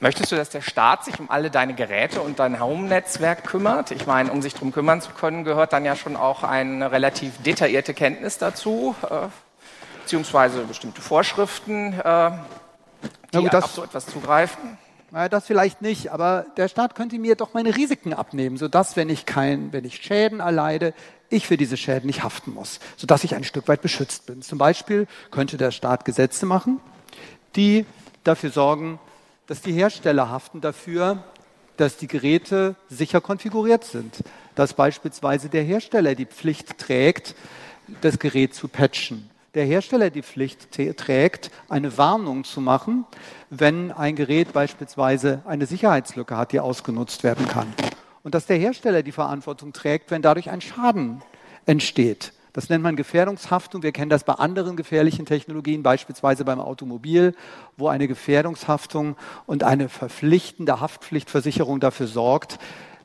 Möchtest 0.00 0.30
du, 0.30 0.36
dass 0.36 0.50
der 0.50 0.60
Staat 0.60 1.04
sich 1.04 1.18
um 1.18 1.28
alle 1.28 1.50
deine 1.50 1.74
Geräte 1.74 2.20
und 2.20 2.38
dein 2.38 2.60
Home-Netzwerk 2.60 3.44
kümmert? 3.44 3.90
Ich 3.90 4.06
meine, 4.06 4.30
um 4.30 4.42
sich 4.42 4.54
darum 4.54 4.70
kümmern 4.70 5.00
zu 5.00 5.10
können, 5.10 5.42
gehört 5.42 5.72
dann 5.72 5.84
ja 5.84 5.96
schon 5.96 6.16
auch 6.16 6.44
eine 6.44 6.92
relativ 6.92 7.42
detaillierte 7.42 7.94
Kenntnis 7.94 8.38
dazu, 8.38 8.94
äh, 9.02 9.26
beziehungsweise 10.02 10.62
bestimmte 10.64 11.00
Vorschriften, 11.00 11.94
äh, 11.94 12.30
die 13.34 13.38
gut, 13.38 13.54
auf 13.54 13.66
so 13.72 13.82
etwas 13.82 14.06
zugreifen. 14.06 14.78
Naja, 15.10 15.28
das 15.28 15.46
vielleicht 15.46 15.82
nicht, 15.82 16.12
aber 16.12 16.46
der 16.56 16.68
Staat 16.68 16.94
könnte 16.94 17.18
mir 17.18 17.34
doch 17.34 17.54
meine 17.54 17.74
Risiken 17.74 18.12
abnehmen, 18.12 18.56
sodass, 18.56 18.94
wenn 18.94 19.08
ich, 19.08 19.26
kein, 19.26 19.72
wenn 19.72 19.84
ich 19.84 19.96
Schäden 19.96 20.40
erleide, 20.40 20.94
ich 21.28 21.46
für 21.46 21.56
diese 21.56 21.76
Schäden 21.76 22.06
nicht 22.06 22.22
haften 22.22 22.52
muss, 22.52 22.78
sodass 22.96 23.24
ich 23.24 23.34
ein 23.34 23.44
Stück 23.44 23.66
weit 23.68 23.82
beschützt 23.82 24.26
bin. 24.26 24.42
Zum 24.42 24.58
Beispiel 24.58 25.08
könnte 25.30 25.56
der 25.56 25.72
Staat 25.72 26.04
Gesetze 26.04 26.46
machen, 26.46 26.80
die 27.56 27.84
dafür 28.22 28.50
sorgen, 28.50 29.00
dass 29.48 29.62
die 29.62 29.72
Hersteller 29.72 30.30
haften 30.30 30.60
dafür, 30.60 31.24
dass 31.78 31.96
die 31.96 32.06
Geräte 32.06 32.76
sicher 32.88 33.20
konfiguriert 33.20 33.82
sind. 33.82 34.22
Dass 34.54 34.74
beispielsweise 34.74 35.48
der 35.48 35.62
Hersteller 35.62 36.14
die 36.14 36.26
Pflicht 36.26 36.78
trägt, 36.78 37.34
das 38.02 38.18
Gerät 38.18 38.54
zu 38.54 38.68
patchen. 38.68 39.30
Der 39.54 39.64
Hersteller 39.64 40.10
die 40.10 40.22
Pflicht 40.22 40.70
trägt, 40.70 41.50
eine 41.70 41.96
Warnung 41.96 42.44
zu 42.44 42.60
machen, 42.60 43.06
wenn 43.48 43.90
ein 43.90 44.16
Gerät 44.16 44.52
beispielsweise 44.52 45.42
eine 45.46 45.64
Sicherheitslücke 45.64 46.36
hat, 46.36 46.52
die 46.52 46.60
ausgenutzt 46.60 47.24
werden 47.24 47.48
kann. 47.48 47.72
Und 48.22 48.34
dass 48.34 48.44
der 48.44 48.58
Hersteller 48.58 49.02
die 49.02 49.12
Verantwortung 49.12 49.72
trägt, 49.72 50.10
wenn 50.10 50.20
dadurch 50.20 50.50
ein 50.50 50.60
Schaden 50.60 51.22
entsteht. 51.64 52.34
Das 52.52 52.68
nennt 52.68 52.82
man 52.82 52.96
Gefährdungshaftung. 52.96 53.82
Wir 53.82 53.92
kennen 53.92 54.10
das 54.10 54.24
bei 54.24 54.34
anderen 54.34 54.76
gefährlichen 54.76 55.26
Technologien, 55.26 55.82
beispielsweise 55.82 56.44
beim 56.44 56.60
Automobil, 56.60 57.34
wo 57.76 57.88
eine 57.88 58.08
Gefährdungshaftung 58.08 59.16
und 59.46 59.64
eine 59.64 59.88
verpflichtende 59.88 60.80
Haftpflichtversicherung 60.80 61.80
dafür 61.80 62.06
sorgt, 62.06 62.58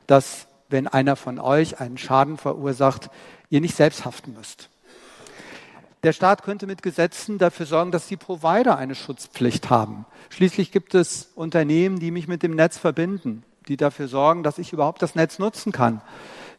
dass, 0.06 0.46
wenn 0.68 0.88
einer 0.88 1.16
von 1.16 1.38
euch 1.38 1.80
einen 1.80 1.98
Schaden 1.98 2.36
verursacht, 2.36 3.10
ihr 3.50 3.60
nicht 3.60 3.76
selbst 3.76 4.04
haften 4.04 4.34
müsst. 4.34 4.70
Der 6.02 6.12
Staat 6.12 6.42
könnte 6.42 6.66
mit 6.66 6.82
Gesetzen 6.82 7.38
dafür 7.38 7.64
sorgen, 7.64 7.90
dass 7.90 8.06
die 8.08 8.18
Provider 8.18 8.76
eine 8.76 8.94
Schutzpflicht 8.94 9.70
haben. 9.70 10.04
Schließlich 10.28 10.70
gibt 10.70 10.94
es 10.94 11.30
Unternehmen, 11.34 11.98
die 11.98 12.10
mich 12.10 12.28
mit 12.28 12.42
dem 12.42 12.54
Netz 12.54 12.76
verbinden, 12.76 13.42
die 13.68 13.78
dafür 13.78 14.06
sorgen, 14.06 14.42
dass 14.42 14.58
ich 14.58 14.74
überhaupt 14.74 15.00
das 15.00 15.14
Netz 15.14 15.38
nutzen 15.38 15.72
kann, 15.72 16.02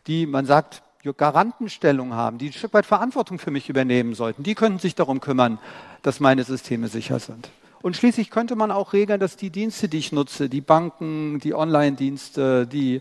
die, 0.07 0.25
man 0.25 0.47
sagt, 0.47 0.81
Garantenstellung 1.13 2.13
haben, 2.13 2.37
die 2.37 2.47
ein 2.47 2.53
Stück 2.53 2.73
weit 2.73 2.85
Verantwortung 2.85 3.39
für 3.39 3.51
mich 3.51 3.69
übernehmen 3.69 4.15
sollten, 4.15 4.43
die 4.43 4.55
könnten 4.55 4.79
sich 4.79 4.95
darum 4.95 5.21
kümmern, 5.21 5.59
dass 6.01 6.19
meine 6.19 6.43
Systeme 6.43 6.87
sicher 6.87 7.19
sind. 7.19 7.49
Und 7.81 7.95
schließlich 7.95 8.31
könnte 8.31 8.55
man 8.55 8.71
auch 8.71 8.93
regeln, 8.93 9.19
dass 9.19 9.37
die 9.37 9.51
Dienste, 9.51 9.87
die 9.87 9.99
ich 9.99 10.11
nutze, 10.11 10.49
die 10.49 10.61
Banken, 10.61 11.39
die 11.39 11.53
Online-Dienste, 11.53 12.65
die 12.65 12.99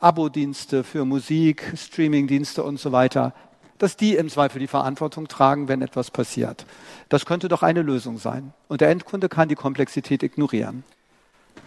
Abo-Dienste 0.00 0.82
für 0.82 1.04
Musik, 1.04 1.72
Streaming-Dienste 1.76 2.64
und 2.64 2.80
so 2.80 2.90
weiter, 2.90 3.32
dass 3.78 3.96
die 3.96 4.16
im 4.16 4.28
Zweifel 4.28 4.58
die 4.58 4.66
Verantwortung 4.66 5.28
tragen, 5.28 5.68
wenn 5.68 5.82
etwas 5.82 6.10
passiert. 6.10 6.66
Das 7.08 7.26
könnte 7.26 7.48
doch 7.48 7.62
eine 7.62 7.82
Lösung 7.82 8.18
sein. 8.18 8.52
Und 8.66 8.80
der 8.80 8.90
Endkunde 8.90 9.28
kann 9.28 9.48
die 9.48 9.54
Komplexität 9.54 10.22
ignorieren. 10.22 10.82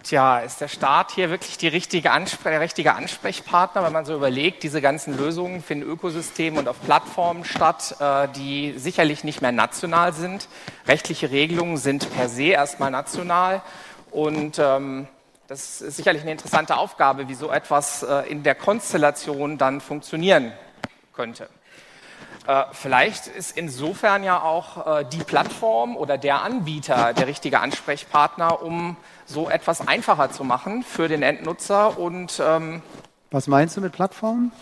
Tja, 0.02 0.38
ist 0.38 0.60
der 0.60 0.68
Staat 0.68 1.10
hier 1.10 1.28
wirklich 1.28 1.58
richtige 1.68 2.10
der 2.44 2.60
richtige 2.60 2.94
Ansprechpartner, 2.94 3.82
wenn 3.82 3.92
man 3.92 4.04
so 4.04 4.14
überlegt, 4.14 4.62
diese 4.62 4.80
ganzen 4.80 5.16
Lösungen 5.18 5.62
finden 5.62 5.86
Ökosystemen 5.86 6.58
und 6.58 6.68
auf 6.68 6.80
Plattformen 6.80 7.44
statt, 7.44 7.96
äh, 8.00 8.28
die 8.28 8.74
sicherlich 8.78 9.24
nicht 9.24 9.42
mehr 9.42 9.52
national 9.52 10.12
sind. 10.12 10.48
Rechtliche 10.86 11.30
Regelungen 11.30 11.76
sind 11.76 12.10
per 12.14 12.28
se 12.28 12.44
erstmal 12.44 12.90
national 12.90 13.60
und 14.10 14.58
ähm, 14.58 15.08
das 15.46 15.80
ist 15.80 15.96
sicherlich 15.96 16.22
eine 16.22 16.32
interessante 16.32 16.76
Aufgabe, 16.76 17.28
wie 17.28 17.34
so 17.34 17.50
etwas 17.50 18.02
äh, 18.02 18.30
in 18.30 18.42
der 18.42 18.54
Konstellation 18.54 19.58
dann 19.58 19.80
funktionieren 19.80 20.52
könnte. 21.12 21.48
Äh, 22.46 22.64
vielleicht 22.72 23.26
ist 23.26 23.58
insofern 23.58 24.24
ja 24.24 24.40
auch 24.40 25.00
äh, 25.00 25.04
die 25.04 25.22
Plattform 25.22 25.98
oder 25.98 26.16
der 26.16 26.42
Anbieter 26.42 27.12
der 27.12 27.26
richtige 27.26 27.60
Ansprechpartner, 27.60 28.62
um 28.62 28.96
so 29.28 29.48
etwas 29.48 29.86
einfacher 29.86 30.30
zu 30.30 30.42
machen 30.42 30.82
für 30.82 31.08
den 31.08 31.22
Endnutzer 31.22 31.98
und 31.98 32.42
ähm, 32.44 32.82
was 33.30 33.46
meinst 33.46 33.76
du 33.76 33.82
mit 33.82 33.92
Plattformen? 33.92 34.52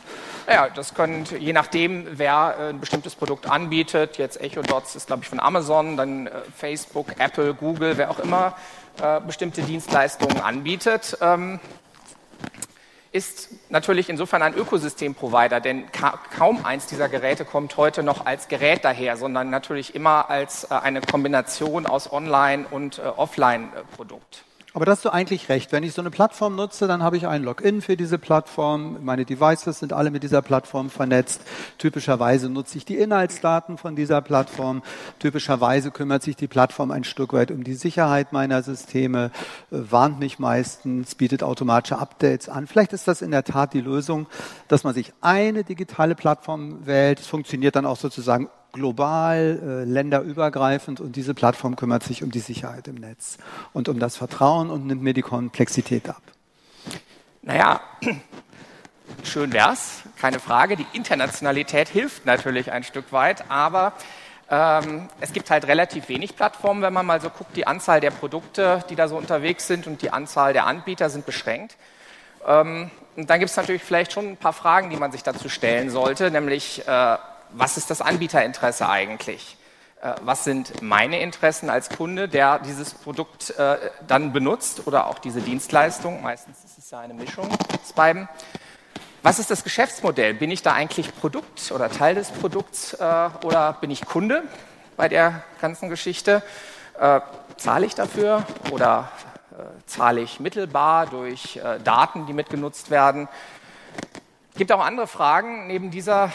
Ja, 0.49 0.69
das 0.69 0.95
können, 0.95 1.25
je 1.39 1.53
nachdem, 1.53 2.19
wer 2.19 2.57
äh, 2.59 2.69
ein 2.71 2.81
bestimmtes 2.81 3.15
Produkt 3.15 3.49
anbietet, 3.49 4.19
jetzt 4.19 4.41
Echo 4.41 4.63
Dots 4.63 4.97
ist, 4.97 5.07
glaube 5.07 5.23
ich, 5.23 5.29
von 5.29 5.39
Amazon, 5.39 5.97
dann 5.97 6.27
äh, 6.27 6.31
Facebook, 6.57 7.19
Apple, 7.19 7.55
Google, 7.55 7.97
wer 7.97 8.11
auch 8.11 8.19
immer 8.19 8.57
äh, 9.01 9.21
bestimmte 9.21 9.63
Dienstleistungen 9.63 10.41
anbietet, 10.41 11.17
ähm, 11.21 11.61
ist 13.13 13.51
natürlich 13.71 14.09
insofern 14.09 14.43
ein 14.43 14.55
Ökosystemprovider, 14.55 15.61
denn 15.61 15.91
ka 15.91 16.19
kaum 16.37 16.65
eins 16.67 16.87
dieser 16.87 17.09
Geräte 17.09 17.45
kommt 17.45 17.77
heute 17.77 18.03
noch 18.03 18.27
als 18.27 18.49
Gerät 18.49 18.85
daher, 18.85 19.17
sondern 19.17 19.49
natürlich 19.49 19.95
immer 19.95 20.29
als 20.29 20.65
äh, 20.65 20.75
eine 20.75 21.01
Kombination 21.01 21.87
aus 21.87 22.13
Online- 22.13 22.67
und 22.71 22.99
äh, 22.99 23.03
Offline-Produkt. 23.03 24.45
Aber 24.77 24.85
da 24.85 24.93
hast 24.93 25.07
du 25.07 25.09
eigentlich 25.09 25.49
recht. 25.49 25.73
Wenn 25.73 25.85
ich 25.85 25.95
so 25.95 26.03
eine 26.03 26.11
Plattform 26.11 26.55
nutze, 26.55 26.87
dann 26.87 27.03
habe 27.03 27.17
ich 27.17 27.27
ein 27.27 27.43
Login 27.43 27.81
für 27.81 27.97
diese 27.97 28.19
Plattform. 28.19 28.99
Meine 29.03 29.25
Devices 29.25 29.79
sind 29.79 29.95
alle 29.95 30.11
mit 30.11 30.23
dieser 30.23 30.43
Plattform 30.43 30.91
vernetzt. 30.91 31.41
Typischerweise 31.79 32.51
nutze 32.51 32.77
ich 32.77 32.85
die 32.85 32.99
Inhaltsdaten 32.99 33.79
von 33.79 33.97
dieser 33.97 34.21
Plattform. 34.21 34.83
Typischerweise 35.19 35.91
kümmert 35.93 36.23
sich 36.23 36.37
die 36.37 36.47
Plattform 36.47 36.91
ein 36.91 37.05
Stück 37.05 37.33
weit 37.33 37.53
um 37.53 37.65
die 37.65 37.73
Sicherheit 37.73 38.35
meiner 38.35 38.63
Systeme, 38.63 39.31
äh, 39.71 39.79
warnt 39.91 40.21
mich 40.21 40.39
meistens, 40.39 41.15
bietet 41.15 41.43
automatische 41.43 41.99
Updates 41.99 42.51
an. 42.51 42.67
Vielleicht 42.67 42.93
ist 42.93 43.09
das 43.09 43.23
in 43.23 43.31
der 43.31 43.45
Tat 43.45 43.73
die 43.73 43.81
Lösung, 43.81 44.27
dass 44.69 44.85
man 44.85 44.93
sich 44.93 45.15
eine 45.23 45.65
digitale 45.65 46.15
Plattform 46.15 46.85
wählt. 46.85 47.21
Es 47.21 47.27
funktioniert 47.27 47.77
dann 47.77 47.87
auch 47.87 47.97
sozusagen 47.97 48.51
global, 48.77 49.59
äh, 49.63 49.85
länderübergreifend 49.85 51.01
und 51.01 51.17
diese 51.17 51.35
Plattform 51.35 51.75
kümmert 51.75 52.03
sich 52.03 52.23
um 52.23 52.31
die 52.31 52.41
Sicherheit 52.41 52.87
im 52.87 52.97
Netz 52.97 53.39
und 53.73 53.89
um 53.89 53.99
das 53.99 54.17
Vertrauen 54.17 54.71
und 54.71 54.87
nimmt 54.87 55.03
mir 55.03 55.15
die 55.15 55.23
Komplexität 55.23 56.09
ab. 56.09 56.23
Naja, 57.43 57.81
schön 59.25 59.53
wär's, 59.53 60.03
keine 60.19 60.39
Frage. 60.39 60.77
Die 60.77 60.87
Internationalität 60.93 61.89
hilft 61.89 62.27
natürlich 62.27 62.71
ein 62.71 62.85
Stück 62.85 63.13
weit, 63.13 63.51
aber 63.51 63.95
ähm, 64.51 65.09
es 65.21 65.33
gibt 65.33 65.51
halt 65.51 65.67
relativ 65.67 66.09
wenig 66.09 66.37
Plattformen, 66.37 66.83
wenn 66.83 66.93
man 66.93 67.07
mal 67.07 67.21
so 67.21 67.31
guckt. 67.31 67.57
Die 67.57 67.67
Anzahl 67.67 68.01
der 68.01 68.11
Produkte, 68.11 68.85
die 68.91 68.95
da 68.95 69.09
so 69.09 69.17
unterwegs 69.17 69.67
sind 69.67 69.87
und 69.87 70.03
die 70.03 70.11
Anzahl 70.11 70.53
der 70.53 70.67
Anbieter 70.67 71.09
sind 71.09 71.25
beschränkt. 71.25 71.77
Ähm, 72.47 72.91
und 73.17 73.31
dann 73.31 73.39
gibt 73.41 73.51
es 73.51 73.57
natürlich 73.57 73.83
vielleicht 73.83 74.13
schon 74.13 74.29
ein 74.29 74.37
paar 74.37 74.53
Fragen, 74.53 74.91
die 74.91 74.97
man 74.97 75.11
sich 75.11 75.23
dazu 75.23 75.49
stellen 75.49 75.89
sollte, 75.89 76.31
nämlich 76.31 76.87
äh, 76.87 77.17
was 77.53 77.77
ist 77.77 77.91
das 77.91 78.01
Anbieterinteresse 78.01 78.89
eigentlich? 78.89 79.57
Äh, 80.03 80.15
was 80.23 80.45
sind 80.45 80.83
meine 80.83 81.21
Interessen 81.21 81.71
als 81.71 81.89
Kunde, 81.89 82.29
der 82.29 82.59
dieses 82.59 82.95
Produkt 82.95 83.51
äh, 83.59 83.77
dann 84.07 84.33
benutzt 84.33 84.87
oder 84.87 85.07
auch 85.07 85.19
diese 85.19 85.41
Dienstleistung? 85.41 86.23
Meistens 86.23 86.65
ist 86.65 86.79
es 86.79 86.91
ja 86.91 87.01
eine 87.01 87.15
Mischung 87.15 87.49
aus 87.83 87.93
beiden. 87.95 88.29
Was 89.23 89.39
ist 89.39 89.51
das 89.51 89.65
Geschäftsmodell? 89.65 90.35
Bin 90.35 90.51
ich 90.51 90.63
da 90.63 90.73
eigentlich 90.73 91.17
Produkt 91.19 91.73
oder 91.73 91.91
Teil 91.91 92.15
des 92.15 92.31
Produkts 92.31 92.93
äh, 92.95 93.31
oder 93.43 93.73
bin 93.81 93.91
ich 93.91 94.05
Kunde 94.05 94.43
bei 94.97 95.09
der 95.09 95.43
ganzen 95.61 95.89
Geschichte? 95.89 96.43
Zahle 97.59 97.85
ich 97.85 97.95
dafür 97.95 98.47
oder 98.71 99.13
zahle 99.85 100.23
ich 100.23 100.41
mittelbar 100.41 101.05
durch 101.05 101.61
Daten, 101.85 102.25
die 102.25 102.33
mitgenutzt 102.33 102.91
werden? 102.91 103.29
Es 104.53 104.57
gibt 104.57 104.73
auch 104.73 104.81
andere 104.81 105.07
Fragen 105.07 105.67
neben 105.67 105.91
dieser. 105.91 106.33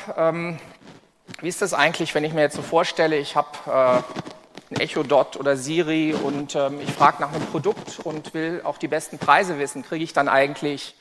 Wie 1.42 1.48
ist 1.48 1.64
das 1.64 1.74
eigentlich, 1.74 2.14
wenn 2.14 2.24
ich 2.24 2.34
mir 2.34 2.42
jetzt 2.42 2.56
so 2.56 2.62
vorstelle, 2.62 3.18
ich 3.18 3.36
habe 3.36 3.50
äh, 3.66 4.76
ein 4.76 4.80
Echo 4.80 5.02
Dot 5.02 5.38
oder 5.38 5.58
Siri 5.58 6.14
und 6.14 6.56
ähm, 6.56 6.80
ich 6.80 6.92
frage 6.92 7.20
nach 7.20 7.34
einem 7.34 7.48
Produkt 7.48 7.98
und 8.04 8.36
will 8.36 8.62
auch 8.64 8.78
die 8.78 8.88
besten 8.88 9.18
Preise 9.18 9.58
wissen, 9.58 9.82
kriege 9.82 10.04
ich 10.04 10.14
dann 10.14 10.30
eigentlich 10.30 10.94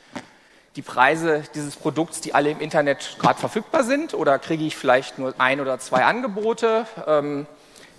die 0.77 0.83
Preise 0.83 1.43
dieses 1.55 1.77
Produkts, 1.77 2.23
die 2.23 2.33
alle 2.33 2.51
im 2.51 2.61
Internet 2.61 3.19
gerade 3.19 3.39
verfügbar 3.39 3.85
sind, 3.85 4.15
oder 4.15 4.39
kriege 4.39 4.65
ich 4.65 4.79
vielleicht 4.79 5.19
nur 5.19 5.35
ein 5.37 5.61
oder 5.61 5.79
zwei 5.79 6.07
Angebote? 6.07 6.87
Ähm, 7.07 7.47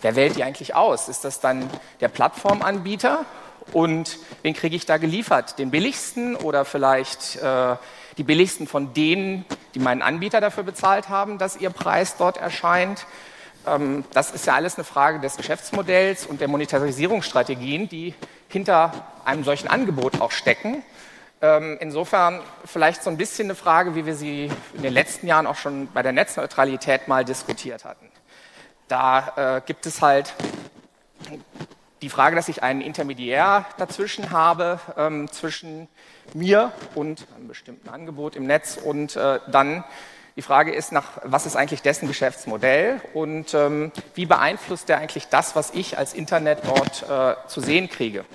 wer 0.01 0.15
wählt 0.15 0.35
die 0.35 0.43
eigentlich 0.43 0.73
aus? 0.73 1.09
Ist 1.09 1.23
das 1.23 1.41
dann 1.41 1.69
der 1.99 2.07
Plattformanbieter? 2.07 3.23
Und 3.71 4.17
wen 4.41 4.53
kriege 4.53 4.75
ich 4.75 4.85
da 4.85 4.97
geliefert? 4.97 5.59
Den 5.59 5.71
billigsten 5.71 6.35
oder 6.35 6.65
vielleicht 6.65 7.37
äh, 7.37 7.75
die 8.17 8.23
billigsten 8.23 8.67
von 8.67 8.93
denen, 8.93 9.45
die 9.75 9.79
meinen 9.79 10.01
Anbieter 10.01 10.41
dafür 10.41 10.63
bezahlt 10.63 11.09
haben, 11.09 11.37
dass 11.37 11.57
ihr 11.57 11.69
Preis 11.69 12.17
dort 12.17 12.37
erscheint. 12.37 13.05
Ähm, 13.65 14.03
das 14.13 14.31
ist 14.31 14.45
ja 14.45 14.55
alles 14.55 14.75
eine 14.75 14.83
Frage 14.83 15.19
des 15.19 15.37
Geschäftsmodells 15.37 16.25
und 16.25 16.41
der 16.41 16.47
Monetarisierungsstrategien, 16.47 17.87
die 17.87 18.13
hinter 18.49 18.91
einem 19.23 19.43
solchen 19.43 19.67
Angebot 19.67 20.19
auch 20.21 20.31
stecken. 20.31 20.83
Ähm, 21.41 21.77
insofern 21.79 22.39
vielleicht 22.65 23.01
so 23.03 23.09
ein 23.09 23.17
bisschen 23.17 23.47
eine 23.47 23.55
Frage, 23.55 23.95
wie 23.95 24.05
wir 24.05 24.15
sie 24.15 24.51
in 24.73 24.83
den 24.83 24.93
letzten 24.93 25.25
Jahren 25.25 25.47
auch 25.47 25.55
schon 25.55 25.87
bei 25.91 26.03
der 26.03 26.11
Netzneutralität 26.11 27.07
mal 27.07 27.25
diskutiert 27.25 27.85
hatten. 27.85 28.07
Da 28.87 29.57
äh, 29.57 29.61
gibt 29.65 29.85
es 29.85 30.01
halt 30.01 30.33
die 32.01 32.09
Frage, 32.09 32.35
dass 32.35 32.47
ich 32.47 32.63
einen 32.63 32.81
Intermediär 32.81 33.65
dazwischen 33.77 34.31
habe, 34.31 34.79
ähm, 34.97 35.31
zwischen 35.31 35.87
mir 36.33 36.71
und 36.95 37.27
einem 37.35 37.47
bestimmten 37.47 37.89
Angebot 37.89 38.35
im 38.35 38.47
Netz 38.47 38.77
und 38.83 39.15
äh, 39.15 39.39
dann 39.47 39.83
die 40.35 40.41
Frage 40.41 40.73
ist, 40.73 40.91
nach, 40.91 41.19
was 41.23 41.45
ist 41.45 41.55
eigentlich 41.55 41.81
dessen 41.81 42.07
Geschäftsmodell 42.07 43.01
und 43.13 43.53
ähm, 43.53 43.91
wie 44.15 44.25
beeinflusst 44.25 44.89
der 44.89 44.97
eigentlich 44.97 45.27
das, 45.27 45.55
was 45.55 45.71
ich 45.71 45.97
als 45.97 46.13
Internet 46.13 46.59
dort 46.65 47.03
äh, 47.09 47.35
zu 47.47 47.59
sehen 47.59 47.89
kriege. 47.89 48.25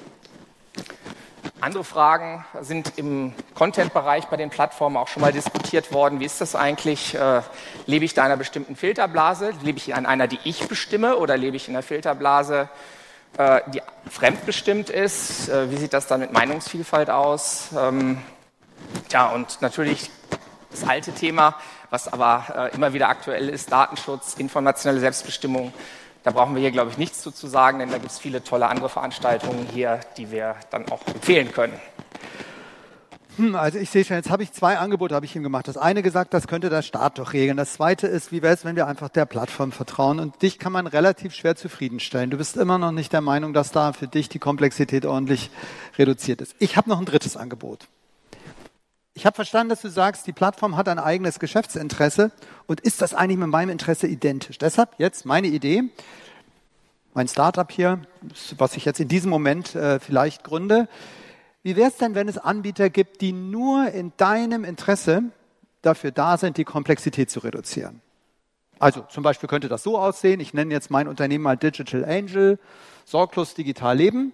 Andere 1.61 1.85
Fragen 1.85 2.44
sind 2.61 2.92
im 2.96 3.32
Content-Bereich 3.54 4.26
bei 4.26 4.37
den 4.37 4.50
Plattformen 4.50 4.99
auch 4.99 5.08
schon 5.08 5.23
mal 5.23 5.32
diskutiert 5.32 5.90
worden. 5.90 6.20
Wie 6.20 6.26
ist 6.26 6.40
das 6.40 6.54
eigentlich? 6.54 7.14
Äh, 7.14 7.40
lebe 7.87 8.04
ich 8.04 8.12
da 8.12 8.23
in 8.23 8.26
einer 8.26 8.37
bestimmten 8.37 8.76
Filterblase? 8.76 9.54
Lebe 9.62 9.78
ich 9.78 9.88
in 9.88 10.06
einer, 10.06 10.28
die 10.28 10.38
ich 10.44 10.68
bestimme 10.68 11.16
oder 11.16 11.38
lebe 11.38 11.56
ich 11.56 11.68
in 11.68 11.74
einer 11.74 11.83
Filterblase, 11.83 12.68
äh, 13.38 13.61
die 13.68 13.83
fremdbestimmt 14.11 14.90
ist. 14.90 15.49
Äh, 15.49 15.70
wie 15.70 15.77
sieht 15.77 15.92
das 15.92 16.07
dann 16.07 16.20
mit 16.20 16.33
Meinungsvielfalt 16.33 17.11
aus? 17.11 17.68
Ähm, 17.77 18.18
tja, 19.09 19.27
und 19.27 19.61
natürlich 19.61 20.11
das 20.70 20.88
alte 20.88 21.12
Thema, 21.12 21.55
was 21.90 22.12
aber 22.12 22.70
äh, 22.72 22.75
immer 22.75 22.92
wieder 22.92 23.09
aktuell 23.09 23.49
ist, 23.49 23.72
Datenschutz, 23.72 24.35
informationelle 24.35 25.01
Selbstbestimmung. 25.01 25.72
Da 26.22 26.33
brauchen 26.33 26.55
wir 26.55 26.61
hier, 26.61 26.72
glaube 26.72 26.90
ich, 26.90 26.99
nichts 26.99 27.22
zu, 27.22 27.31
zu 27.31 27.46
sagen, 27.46 27.79
denn 27.79 27.90
da 27.90 27.99
gibt 27.99 28.11
es 28.11 28.18
viele 28.18 28.42
tolle 28.42 28.66
andere 28.68 28.88
Veranstaltungen 28.88 29.68
hier, 29.72 30.01
die 30.16 30.31
wir 30.31 30.57
dann 30.70 30.90
auch 30.90 31.07
empfehlen 31.07 31.53
können. 31.53 31.79
Hm, 33.37 33.55
also 33.55 33.79
ich 33.79 33.90
sehe 33.90 34.05
schon, 34.05 34.16
jetzt 34.16 34.31
habe 34.31 34.42
ich 34.42 34.53
zwei 34.53 34.79
Angebote 34.79 35.14
habe 35.14 35.27
ich 35.27 35.37
ihm 35.37 35.42
gemacht. 35.42 35.68
Das 35.68 35.77
eine 35.77 36.03
gesagt, 36.03 36.33
das 36.33 36.49
könnte 36.49 36.70
der 36.70 36.83
Staat 36.83 37.18
doch 37.18 37.35
regeln. 37.35 37.57
Das 37.59 37.75
zweite 37.75 38.07
ist, 38.07 38.33
wie 38.33 38.40
wäre 38.40 38.55
es, 38.55 38.64
wenn 38.64 38.77
wir 38.77 38.87
einfach 38.87 39.11
der 39.11 39.27
Plattform 39.27 39.72
vertrauen? 39.72 40.20
Und 40.20 40.40
dich 40.40 40.59
kann 40.59 40.72
man 40.72 40.87
relativ 40.87 41.35
schwer 41.35 41.55
zufriedenstellen. 41.55 42.31
Du 42.31 42.38
bist 42.38 42.57
immer 42.57 42.79
noch 42.79 42.92
nicht 42.92 43.12
der 43.12 43.20
Meinung, 43.20 43.53
dass 43.53 43.72
da 43.72 43.92
für 43.92 44.09
dich 44.09 44.31
die 44.31 44.38
Komplexität 44.38 45.05
ordentlich 45.05 45.51
reduziert 45.99 46.40
ist. 46.40 46.55
Ich 46.59 46.77
habe 46.79 46.88
noch 46.88 46.99
ein 46.99 47.05
drittes 47.05 47.37
Angebot. 47.37 47.88
Ich 49.12 49.27
habe 49.27 49.35
verstanden, 49.35 49.70
dass 49.70 49.83
du 49.83 49.88
sagst, 49.88 50.27
die 50.27 50.33
Plattform 50.33 50.77
hat 50.77 50.88
ein 50.88 50.99
eigenes 50.99 51.38
Geschäftsinteresse 51.38 52.33
und 52.66 52.81
ist 52.81 53.01
das 53.03 53.14
eigentlich 53.14 53.38
mit 53.38 53.49
meinem 53.49 53.70
Interesse 53.70 54.07
identisch? 54.07 54.59
Deshalb 54.59 54.90
jetzt 54.99 55.25
meine 55.25 55.46
Idee, 55.46 55.85
mein 57.14 57.29
Startup 57.29 57.70
hier, 57.70 58.03
was 58.59 58.77
ich 58.77 58.85
jetzt 58.85 59.01
in 59.01 59.09
diesem 59.09 59.31
Moment 59.31 59.75
äh, 59.75 60.01
vielleicht 60.01 60.44
gründe, 60.44 60.87
wie 61.66 61.74
wäre 61.74 61.88
es 61.88 61.96
denn, 61.96 62.14
wenn 62.14 62.29
es 62.29 62.38
Anbieter 62.38 62.90
gibt, 62.90 63.20
die 63.20 63.33
nur 63.33 63.88
in 63.90 64.12
deinem 64.18 64.62
Interesse 64.62 65.24
dafür 65.83 66.12
da 66.12 66.38
sind, 66.38 66.59
die 66.59 66.64
Komplexität 66.64 67.29
zu 67.29 67.40
reduzieren? 67.40 68.02
Also 68.79 69.00
zum 69.09 69.24
Beispiel 69.24 69.48
könnte 69.48 69.66
das 69.66 69.83
so 69.83 69.98
aussehen, 69.98 70.38
ich 70.38 70.55
nenne 70.55 70.72
jetzt 70.72 70.92
mein 70.92 71.09
Unternehmen 71.09 71.42
mal 71.42 71.57
Digital 71.57 72.05
Angel, 72.05 72.61
sorglos 73.05 73.55
digital 73.55 73.96
leben. 73.96 74.33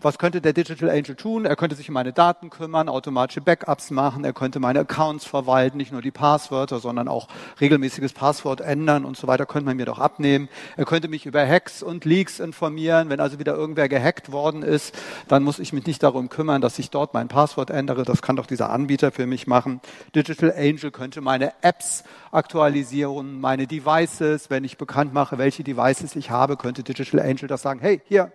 Was 0.00 0.16
könnte 0.16 0.40
der 0.40 0.52
Digital 0.52 0.90
Angel 0.90 1.16
tun? 1.16 1.44
Er 1.44 1.56
könnte 1.56 1.74
sich 1.74 1.88
um 1.88 1.94
meine 1.94 2.12
Daten 2.12 2.50
kümmern, 2.50 2.88
automatische 2.88 3.40
Backups 3.40 3.90
machen, 3.90 4.24
er 4.24 4.32
könnte 4.32 4.60
meine 4.60 4.78
Accounts 4.80 5.24
verwalten, 5.24 5.76
nicht 5.76 5.90
nur 5.90 6.02
die 6.02 6.12
Passwörter, 6.12 6.78
sondern 6.78 7.08
auch 7.08 7.26
regelmäßiges 7.60 8.12
Passwort 8.12 8.60
ändern 8.60 9.04
und 9.04 9.16
so 9.16 9.26
weiter, 9.26 9.44
könnte 9.44 9.66
man 9.66 9.76
mir 9.76 9.86
doch 9.86 9.98
abnehmen. 9.98 10.48
Er 10.76 10.84
könnte 10.84 11.08
mich 11.08 11.26
über 11.26 11.44
Hacks 11.44 11.82
und 11.82 12.04
Leaks 12.04 12.38
informieren. 12.38 13.10
Wenn 13.10 13.18
also 13.18 13.40
wieder 13.40 13.56
irgendwer 13.56 13.88
gehackt 13.88 14.30
worden 14.30 14.62
ist, 14.62 14.94
dann 15.26 15.42
muss 15.42 15.58
ich 15.58 15.72
mich 15.72 15.84
nicht 15.84 16.00
darum 16.04 16.28
kümmern, 16.28 16.60
dass 16.60 16.78
ich 16.78 16.90
dort 16.90 17.12
mein 17.12 17.26
Passwort 17.26 17.70
ändere. 17.70 18.04
Das 18.04 18.22
kann 18.22 18.36
doch 18.36 18.46
dieser 18.46 18.70
Anbieter 18.70 19.10
für 19.10 19.26
mich 19.26 19.48
machen. 19.48 19.80
Digital 20.14 20.54
Angel 20.56 20.92
könnte 20.92 21.22
meine 21.22 21.54
Apps 21.62 22.04
aktualisieren, 22.30 23.40
meine 23.40 23.66
Devices. 23.66 24.48
Wenn 24.48 24.62
ich 24.62 24.78
bekannt 24.78 25.12
mache, 25.12 25.38
welche 25.38 25.64
Devices 25.64 26.14
ich 26.14 26.30
habe, 26.30 26.56
könnte 26.56 26.84
Digital 26.84 27.18
Angel 27.18 27.48
das 27.48 27.62
sagen, 27.62 27.80
hey, 27.80 28.00
hier, 28.06 28.30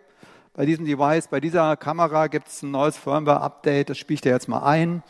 bei 0.54 0.66
diesem 0.68 0.86
Device, 0.86 1.28
bei 1.28 1.40
dieser 1.40 1.76
Kamera 1.76 2.28
gibt 2.28 2.48
es 2.48 2.62
ein 2.62 2.72
neues 2.72 2.96
Firmware-Update, 2.98 3.90
das 3.90 3.98
spiele 3.98 4.16
ich 4.16 4.22
dir 4.22 4.32
jetzt 4.32 4.48
mal 4.48 4.64
ein. 4.64 5.02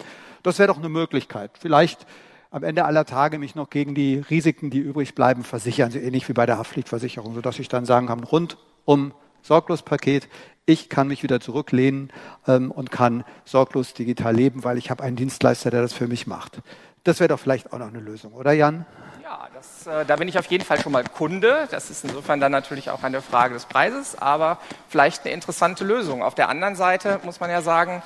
Das 0.42 0.58
wäre 0.58 0.68
doch 0.68 0.78
eine 0.78 0.90
Möglichkeit. 0.90 1.52
Vielleicht 1.60 2.06
am 2.50 2.64
Ende 2.64 2.86
aller 2.86 3.06
Tage 3.06 3.40
mich 3.40 3.56
noch 3.56 3.70
gegen 3.70 3.94
die 3.94 4.20
Risiken, 4.20 4.70
die 4.70 4.80
übrig 4.80 5.16
bleiben, 5.16 5.44
versichern, 5.44 5.92
so 5.92 6.00
ähnlich 6.00 6.30
wie 6.30 6.34
bei 6.34 6.46
der 6.46 6.58
Haftpflichtversicherung, 6.58 7.36
sodass 7.36 7.60
ich 7.60 7.68
dann 7.68 7.86
sagen 7.86 8.08
kann, 8.08 8.24
rundum 8.24 9.14
Sorglospaket, 9.42 10.30
ich 10.66 10.88
kann 10.88 11.10
mich 11.10 11.24
wieder 11.24 11.42
zurücklehnen 11.42 12.14
ähm, 12.48 12.72
und 12.72 12.92
kann 12.92 13.26
sorglos 13.44 13.94
digital 13.94 14.34
leben, 14.34 14.64
weil 14.64 14.78
ich 14.78 14.90
habe 14.90 15.04
einen 15.04 15.18
Dienstleister, 15.18 15.72
der 15.72 15.82
das 15.82 15.92
für 15.92 16.08
mich 16.08 16.26
macht. 16.26 16.62
Das 17.04 17.20
wäre 17.20 17.28
doch 17.28 17.40
vielleicht 17.40 17.74
auch 17.74 17.80
noch 17.80 17.88
eine 17.88 18.00
Lösung, 18.00 18.32
oder 18.32 18.54
Jan? 18.54 18.86
Ja, 19.22 19.50
das, 19.54 19.88
äh, 19.88 20.06
da 20.06 20.16
bin 20.16 20.30
ich 20.30 20.40
auf 20.40 20.46
jeden 20.46 20.64
Fall 20.64 20.80
schon 20.80 20.94
mal 20.94 21.04
Kunde. 21.04 21.68
Das 21.70 21.90
ist 21.90 22.06
insofern 22.06 22.40
dann 22.40 22.54
natürlich 22.54 22.90
auch 22.92 23.04
eine 23.04 23.22
Frage 23.22 23.56
des 23.56 23.66
Preises, 23.66 24.18
aber 24.18 24.58
vielleicht 24.88 25.26
eine 25.26 25.34
interessante 25.34 25.84
Lösung. 25.84 26.24
Auf 26.24 26.34
der 26.34 26.48
anderen 26.48 26.76
Seite 26.76 27.20
muss 27.24 27.42
man 27.42 27.50
ja 27.50 27.62
sagen, 27.62 28.02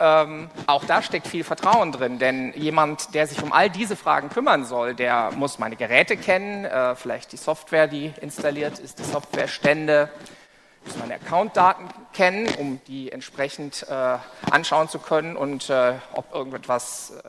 ähm, 0.00 0.50
auch 0.66 0.84
da 0.84 1.02
steckt 1.02 1.28
viel 1.28 1.44
Vertrauen 1.44 1.92
drin, 1.92 2.18
denn 2.18 2.52
jemand, 2.54 3.14
der 3.14 3.28
sich 3.28 3.40
um 3.44 3.52
all 3.52 3.70
diese 3.70 3.94
Fragen 3.94 4.28
kümmern 4.28 4.64
soll, 4.64 4.94
der 4.94 5.30
muss 5.36 5.60
meine 5.60 5.76
Geräte 5.76 6.16
kennen, 6.16 6.64
äh, 6.64 6.96
vielleicht 6.96 7.30
die 7.30 7.36
Software, 7.36 7.86
die 7.86 8.12
installiert 8.20 8.80
ist, 8.80 8.98
die 8.98 9.04
Softwarestände, 9.04 10.10
muss 10.84 10.96
meine 10.96 11.14
Accountdaten 11.14 11.88
kennen, 12.12 12.48
um 12.58 12.80
die 12.86 13.12
entsprechend 13.12 13.86
äh, 13.88 14.18
anschauen 14.50 14.88
zu 14.88 14.98
können 14.98 15.36
und 15.36 15.70
äh, 15.70 15.94
ob 16.14 16.34
irgendetwas, 16.34 17.12
äh, 17.24 17.28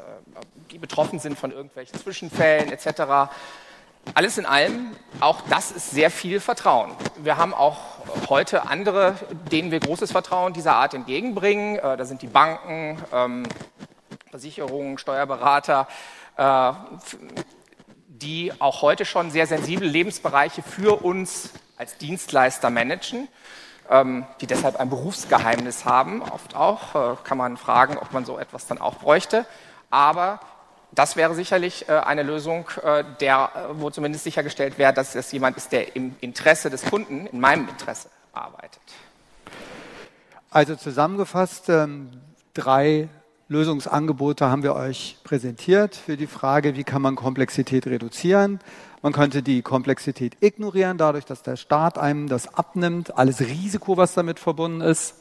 die 0.71 0.77
betroffen 0.77 1.19
sind 1.19 1.37
von 1.37 1.51
irgendwelchen 1.51 1.99
Zwischenfällen 1.99 2.71
etc. 2.71 3.31
Alles 4.15 4.37
in 4.37 4.45
allem, 4.45 4.91
auch 5.21 5.41
das 5.49 5.71
ist 5.71 5.91
sehr 5.91 6.11
viel 6.11 6.39
Vertrauen. 6.39 6.91
Wir 7.17 7.37
haben 7.37 7.53
auch 7.53 7.77
heute 8.29 8.67
andere, 8.67 9.15
denen 9.51 9.71
wir 9.71 9.79
großes 9.79 10.11
Vertrauen 10.11 10.53
dieser 10.53 10.75
Art 10.75 10.93
entgegenbringen. 10.93 11.77
Äh, 11.77 11.97
da 11.97 12.05
sind 12.05 12.21
die 12.21 12.27
Banken, 12.27 13.01
ähm, 13.13 13.43
Versicherungen, 14.29 14.97
Steuerberater, 14.97 15.87
äh, 16.37 16.73
die 18.07 18.51
auch 18.59 18.81
heute 18.81 19.05
schon 19.05 19.31
sehr 19.31 19.47
sensible 19.47 19.87
Lebensbereiche 19.87 20.63
für 20.63 21.03
uns 21.03 21.51
als 21.77 21.97
Dienstleister 21.97 22.69
managen, 22.69 23.27
ähm, 23.89 24.25
die 24.41 24.47
deshalb 24.47 24.79
ein 24.79 24.89
Berufsgeheimnis 24.89 25.86
haben, 25.86 26.21
oft 26.21 26.55
auch. 26.55 27.13
Äh, 27.13 27.15
kann 27.23 27.38
man 27.38 27.57
fragen, 27.57 27.97
ob 27.97 28.12
man 28.13 28.25
so 28.25 28.38
etwas 28.38 28.67
dann 28.67 28.79
auch 28.79 28.95
bräuchte. 28.95 29.45
Aber 29.89 30.39
das 30.91 31.15
wäre 31.15 31.33
sicherlich 31.33 31.89
äh, 31.89 31.93
eine 31.93 32.23
Lösung, 32.23 32.69
äh, 32.83 33.03
der, 33.19 33.69
wo 33.73 33.89
zumindest 33.89 34.23
sichergestellt 34.23 34.77
wäre, 34.77 34.93
dass 34.93 35.15
es 35.15 35.31
jemand 35.31 35.57
ist, 35.57 35.71
der 35.71 35.95
im 35.95 36.15
Interesse 36.21 36.69
des 36.69 36.86
Kunden, 36.86 37.27
in 37.27 37.39
meinem 37.39 37.67
Interesse 37.67 38.09
arbeitet. 38.31 38.81
Also 40.49 40.75
zusammengefasst, 40.75 41.69
ähm, 41.69 42.12
drei 42.53 43.09
Lösungsangebote 43.49 44.49
haben 44.49 44.63
wir 44.63 44.73
euch 44.73 45.17
präsentiert 45.23 45.95
für 45.95 46.15
die 46.15 46.27
Frage, 46.27 46.75
wie 46.75 46.86
kann 46.86 47.01
man 47.01 47.15
Komplexität 47.15 47.86
reduzieren. 47.88 48.60
Man 49.01 49.12
könnte 49.12 49.43
die 49.43 49.62
Komplexität 49.62 50.38
ignorieren, 50.39 50.97
dadurch, 50.97 51.25
dass 51.25 51.43
der 51.43 51.58
Staat 51.58 51.97
einem 51.97 52.29
das 52.29 52.53
abnimmt, 52.53 53.17
alles 53.17 53.41
Risiko, 53.41 53.97
was 53.97 54.13
damit 54.13 54.39
verbunden 54.39 54.79
ist. 54.79 55.15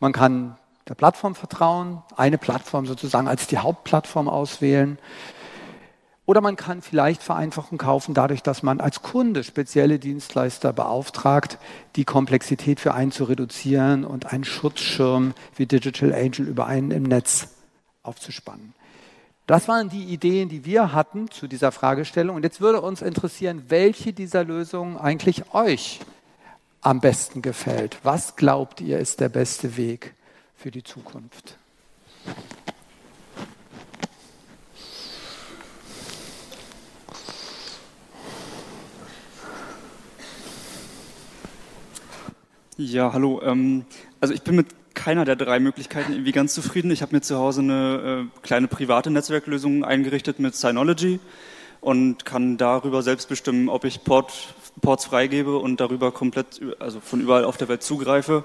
Man 0.00 0.12
kann 0.12 0.58
der 0.86 0.94
Plattform 0.94 1.34
vertrauen, 1.34 2.02
eine 2.14 2.36
Plattform 2.36 2.84
sozusagen 2.84 3.26
als 3.26 3.46
die 3.46 3.58
Hauptplattform 3.58 4.28
auswählen. 4.28 4.98
Oder 6.30 6.42
man 6.42 6.54
kann 6.54 6.80
vielleicht 6.80 7.24
Vereinfachung 7.24 7.76
kaufen, 7.76 8.14
dadurch, 8.14 8.40
dass 8.40 8.62
man 8.62 8.80
als 8.80 9.02
Kunde 9.02 9.42
spezielle 9.42 9.98
Dienstleister 9.98 10.72
beauftragt, 10.72 11.58
die 11.96 12.04
Komplexität 12.04 12.78
für 12.78 12.94
einen 12.94 13.10
zu 13.10 13.24
reduzieren 13.24 14.04
und 14.04 14.32
einen 14.32 14.44
Schutzschirm 14.44 15.34
wie 15.56 15.66
Digital 15.66 16.14
Angel 16.14 16.46
über 16.46 16.66
einen 16.66 16.92
im 16.92 17.02
Netz 17.02 17.48
aufzuspannen. 18.04 18.74
Das 19.48 19.66
waren 19.66 19.88
die 19.88 20.04
Ideen, 20.04 20.48
die 20.48 20.64
wir 20.64 20.92
hatten 20.92 21.28
zu 21.32 21.48
dieser 21.48 21.72
Fragestellung. 21.72 22.36
Und 22.36 22.44
jetzt 22.44 22.60
würde 22.60 22.80
uns 22.80 23.02
interessieren, 23.02 23.64
welche 23.66 24.12
dieser 24.12 24.44
Lösungen 24.44 24.98
eigentlich 24.98 25.52
euch 25.52 25.98
am 26.80 27.00
besten 27.00 27.42
gefällt. 27.42 27.98
Was 28.04 28.36
glaubt 28.36 28.80
ihr 28.80 29.00
ist 29.00 29.18
der 29.18 29.30
beste 29.30 29.76
Weg 29.76 30.14
für 30.54 30.70
die 30.70 30.84
Zukunft? 30.84 31.56
Ja, 42.82 43.12
hallo. 43.12 43.42
Ähm, 43.44 43.84
also 44.20 44.32
ich 44.32 44.40
bin 44.40 44.56
mit 44.56 44.68
keiner 44.94 45.26
der 45.26 45.36
drei 45.36 45.60
Möglichkeiten 45.60 46.12
irgendwie 46.12 46.32
ganz 46.32 46.54
zufrieden. 46.54 46.90
Ich 46.90 47.02
habe 47.02 47.14
mir 47.14 47.20
zu 47.20 47.36
Hause 47.36 47.60
eine 47.60 48.30
äh, 48.32 48.40
kleine 48.40 48.68
private 48.68 49.10
Netzwerklösung 49.10 49.84
eingerichtet 49.84 50.38
mit 50.38 50.54
Synology 50.54 51.20
und 51.82 52.24
kann 52.24 52.56
darüber 52.56 53.02
selbst 53.02 53.28
bestimmen, 53.28 53.68
ob 53.68 53.84
ich 53.84 54.02
Port, 54.02 54.54
Ports 54.80 55.04
freigebe 55.04 55.58
und 55.58 55.78
darüber 55.78 56.10
komplett, 56.10 56.62
also 56.78 57.00
von 57.00 57.20
überall 57.20 57.44
auf 57.44 57.58
der 57.58 57.68
Welt 57.68 57.82
zugreife 57.82 58.44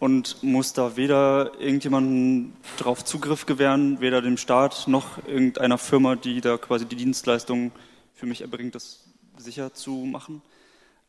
und 0.00 0.42
muss 0.42 0.72
da 0.72 0.96
weder 0.96 1.52
irgendjemanden 1.60 2.54
drauf 2.76 3.04
Zugriff 3.04 3.46
gewähren, 3.46 4.00
weder 4.00 4.20
dem 4.20 4.36
Staat 4.36 4.88
noch 4.88 5.24
irgendeiner 5.28 5.78
Firma, 5.78 6.16
die 6.16 6.40
da 6.40 6.56
quasi 6.58 6.86
die 6.86 6.96
Dienstleistung 6.96 7.70
für 8.14 8.26
mich 8.26 8.40
erbringt, 8.40 8.74
das 8.74 9.04
sicher 9.38 9.74
zu 9.74 9.92
machen. 9.92 10.42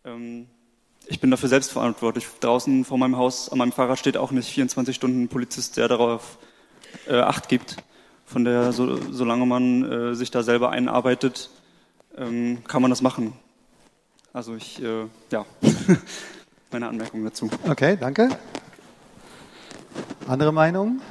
Ähm, 0.06 0.46
ich 1.08 1.20
bin 1.20 1.32
dafür 1.32 1.50
selbst 1.50 1.72
verantwortlich. 1.72 2.26
Draußen 2.40 2.86
vor 2.86 2.98
meinem 2.98 3.18
Haus 3.18 3.50
an 3.50 3.58
meinem 3.58 3.72
Fahrrad 3.72 4.00
steht 4.00 4.18
auch 4.18 4.32
nicht 4.32 4.50
24 4.50 4.96
Stunden 4.96 5.24
ein 5.24 5.28
Polizist, 5.28 5.78
der 5.78 5.88
darauf 5.88 6.38
äh, 7.08 7.20
Acht 7.20 7.50
gibt. 7.50 7.78
Von 8.26 8.46
der, 8.46 8.72
so, 8.72 8.98
solange 9.12 9.46
man 9.46 9.92
äh, 9.92 10.16
sich 10.16 10.32
da 10.32 10.42
selber 10.42 10.70
einarbeitet, 10.70 11.50
ähm, 12.18 12.64
kann 12.68 12.82
man 12.82 12.90
das 12.90 13.02
machen. 13.02 13.34
Also 14.34 14.56
ich, 14.56 14.82
äh, 14.82 15.08
ja, 15.32 15.46
meine 16.72 16.88
Anmerkung 16.88 17.24
dazu. 17.26 17.50
Okay, 17.68 17.98
danke. 18.00 18.30
Andere 20.28 20.54
Meinungen? 20.54 21.02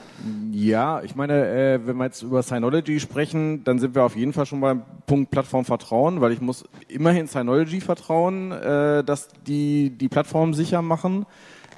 Ja, 0.52 1.02
ich 1.02 1.14
meine, 1.14 1.46
äh, 1.46 1.87
wenn 1.87 1.96
wir 1.96 2.04
jetzt 2.04 2.22
über 2.22 2.42
Synology 2.42 3.00
sprechen, 3.00 3.64
dann 3.64 3.78
sind 3.78 3.94
wir 3.94 4.04
auf 4.04 4.16
jeden 4.16 4.33
Fall 4.33 4.46
schon 4.46 4.61
beim 4.61 4.83
Punkt 5.06 5.30
Plattformvertrauen, 5.30 6.20
weil 6.20 6.33
ich 6.33 6.40
muss 6.40 6.64
immerhin 6.88 7.26
Synology 7.26 7.80
vertrauen, 7.80 8.52
äh, 8.52 9.02
dass 9.02 9.28
die 9.46 9.90
die 9.90 10.09
Plattform 10.09 10.54
sicher 10.54 10.83
machen. 10.83 11.26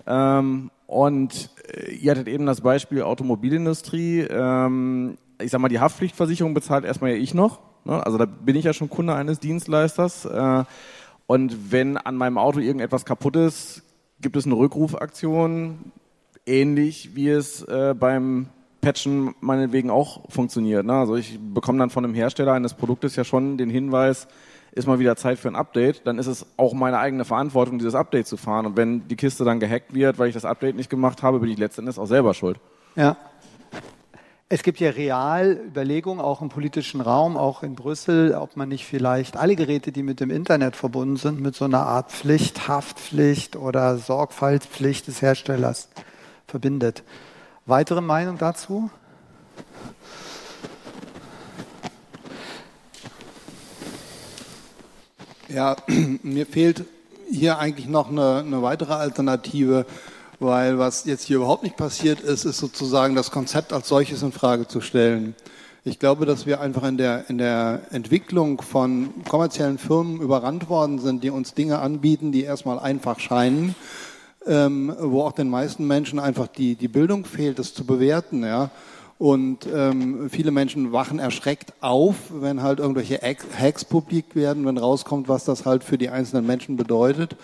Ähm, 0.07 0.71
und 0.87 1.51
äh, 1.69 1.93
ihr 1.93 2.11
hattet 2.11 2.29
eben 2.29 2.47
das 2.47 2.61
Beispiel 2.61 3.03
Automobilindustrie. 3.03 4.21
Ähm, 4.29 5.17
ich 5.41 5.51
sag 5.51 5.61
mal, 5.61 5.69
die 5.69 5.81
Haftpflichtversicherung 5.81 6.55
bezahlt 6.55 6.85
erstmal 6.85 7.13
ja 7.13 7.17
ich 7.17 7.35
noch. 7.35 7.61
Ne? 7.85 8.05
Also 8.05 8.19
da 8.19 8.27
bin 8.27 8.57
ich 8.57 8.65
ja 8.65 8.73
schon 8.73 8.91
Kunde 8.91 9.15
eines 9.15 9.41
Dienstleisters. 9.41 10.25
Äh, 10.25 10.65
und 11.27 11.73
wenn 11.73 11.97
an 11.97 12.17
meinem 12.17 12.39
Auto 12.39 12.59
irgendetwas 12.59 13.05
kaputt 13.05 13.37
ist, 13.37 13.83
gibt 14.21 14.37
es 14.37 14.47
eine 14.47 14.57
Rückrufaktion 14.57 15.93
ähnlich 16.47 17.15
wie 17.15 17.29
es 17.29 17.63
äh, 17.63 17.95
beim 17.99 18.49
Patchen 18.81 19.35
meinetwegen 19.41 19.91
auch 19.91 20.29
funktioniert. 20.29 20.85
Ne? 20.85 20.93
Also 20.93 21.17
ich 21.17 21.39
bekomme 21.41 21.79
dann 21.79 21.91
von 21.91 22.03
dem 22.03 22.15
Hersteller 22.15 22.53
eines 22.53 22.75
Produktes 22.75 23.15
ja 23.15 23.25
schon 23.25 23.57
den 23.57 23.71
Hinweis, 23.71 24.27
ist 24.73 24.89
mal 24.89 24.99
wieder 24.99 25.17
Zeit 25.17 25.39
für 25.39 25.49
ein 25.49 25.55
Update, 25.55 26.07
dann 26.07 26.19
ist 26.19 26.27
es 26.27 26.47
auch 26.57 26.73
meine 26.73 26.99
eigene 26.99 27.25
Verantwortung, 27.25 27.79
dieses 27.79 27.95
Update 27.95 28.27
zu 28.27 28.37
fahren. 28.37 28.67
Und 28.67 28.77
wenn 28.77 29.07
die 29.07 29.17
Kiste 29.17 29.45
dann 29.45 29.61
gehackt 29.61 29.95
wird, 29.95 30.19
weil 30.19 30.29
ich 30.29 30.35
das 30.35 30.45
Update 30.45 30.77
nicht 30.77 30.91
gemacht 30.91 31.23
habe, 31.23 31.39
bin 31.39 31.51
ich 31.51 31.59
letztendlich 31.59 31.99
auch 31.99 32.07
selber 32.07 32.35
schuld. 32.35 32.59
Ja. 32.97 33.17
Es 34.49 34.63
gibt 34.63 34.81
ja 34.81 34.91
real 34.91 35.59
Überlegungen, 35.67 36.21
auch 36.21 36.43
im 36.43 36.49
politischen 36.49 37.01
Raum, 37.01 37.37
auch 37.37 37.63
in 37.63 37.75
Brüssel, 37.75 38.35
ob 38.35 38.57
man 38.57 38.69
nicht 38.69 38.85
vielleicht 38.85 39.37
alle 39.37 39.57
Geräte, 39.57 39.93
die 39.93 40.03
mit 40.03 40.21
dem 40.21 40.31
Internet 40.31 40.77
verbunden 40.77 41.17
sind, 41.17 41.41
mit 41.41 41.55
so 41.55 41.65
einer 41.65 41.87
Art 41.87 42.11
Pflicht, 42.11 42.69
Haftpflicht 42.69 43.57
oder 43.57 43.97
Sorgfaltspflicht 43.97 45.07
des 45.07 45.23
Herstellers 45.23 45.89
verbindet. 46.53 47.03
Weitere 47.65 48.03
Meinung 48.03 48.37
dazu? 48.37 48.91
Ja, 55.49 55.77
mir 56.23 56.45
fehlt 56.45 56.85
hier 57.31 57.59
eigentlich 57.59 57.89
noch 57.89 58.11
eine, 58.11 58.45
eine, 58.47 58.61
weitere 58.61 58.93
Alternative, 58.93 59.87
weil 60.41 60.79
was 60.79 61.07
jetzt 61.07 61.25
hier 61.25 61.37
überhaupt 61.37 61.63
nicht 61.63 61.79
passiert 61.79 62.21
ist, 62.21 62.45
ist 62.45 62.59
sozusagen 62.59 63.15
das 63.15 63.31
Konzept 63.31 63.73
als 63.73 63.89
solches 63.89 64.23
in 64.23 64.33
Frage 64.33 64.69
zu 64.69 64.83
stellen. 64.83 65.35
Ich 65.85 65.99
glaube, 65.99 66.27
dass 66.27 66.45
wir 66.45 66.61
einfach 66.61 66.85
in 66.85 66.99
der, 66.99 67.31
in 67.31 67.39
der 67.39 67.81
Entwicklung 67.93 68.61
von 68.61 69.25
kommerziellen 69.27 69.79
Firmen 69.79 70.21
überrannt 70.21 70.69
worden 70.69 70.99
sind, 70.99 71.25
die 71.25 71.31
uns 71.31 71.55
Dinge 71.55 71.79
anbieten, 71.79 72.31
die 72.31 72.43
erstmal 72.43 72.79
einfach 72.79 73.21
scheinen 73.21 73.75
ähm, 74.47 74.95
wo 74.99 75.23
auch 75.23 75.33
den 75.33 75.49
meisten 75.49 75.87
Menschen 75.87 76.19
einfach 76.19 76.47
die, 76.47 76.75
die 76.75 76.89
Bildung 76.89 77.25
fehlt, 77.25 77.59
das 77.59 77.75
zu 77.75 77.85
bewerten. 77.85 78.45
Ja. 78.45 78.71
Und 79.19 79.69
ähm, 79.73 80.29
viele 80.31 80.51
Menschen 80.51 80.93
wachen 80.93 81.19
erschreckt 81.19 81.75
auf, 81.81 82.17
wenn 82.33 82.63
halt 82.63 82.81
irgendwelche 82.81 83.21
Hacks 83.23 83.85
publik 83.85 84.35
werden, 84.35 84.67
wenn 84.67 84.79
rauskommt, 84.79 85.29
was 85.29 85.45
das 85.45 85.65
halt 85.65 85.85
für 85.85 85.97
die 85.97 86.09
einzelnen 86.09 86.47
Menschen 86.47 86.77
bedeutet. 86.77 87.37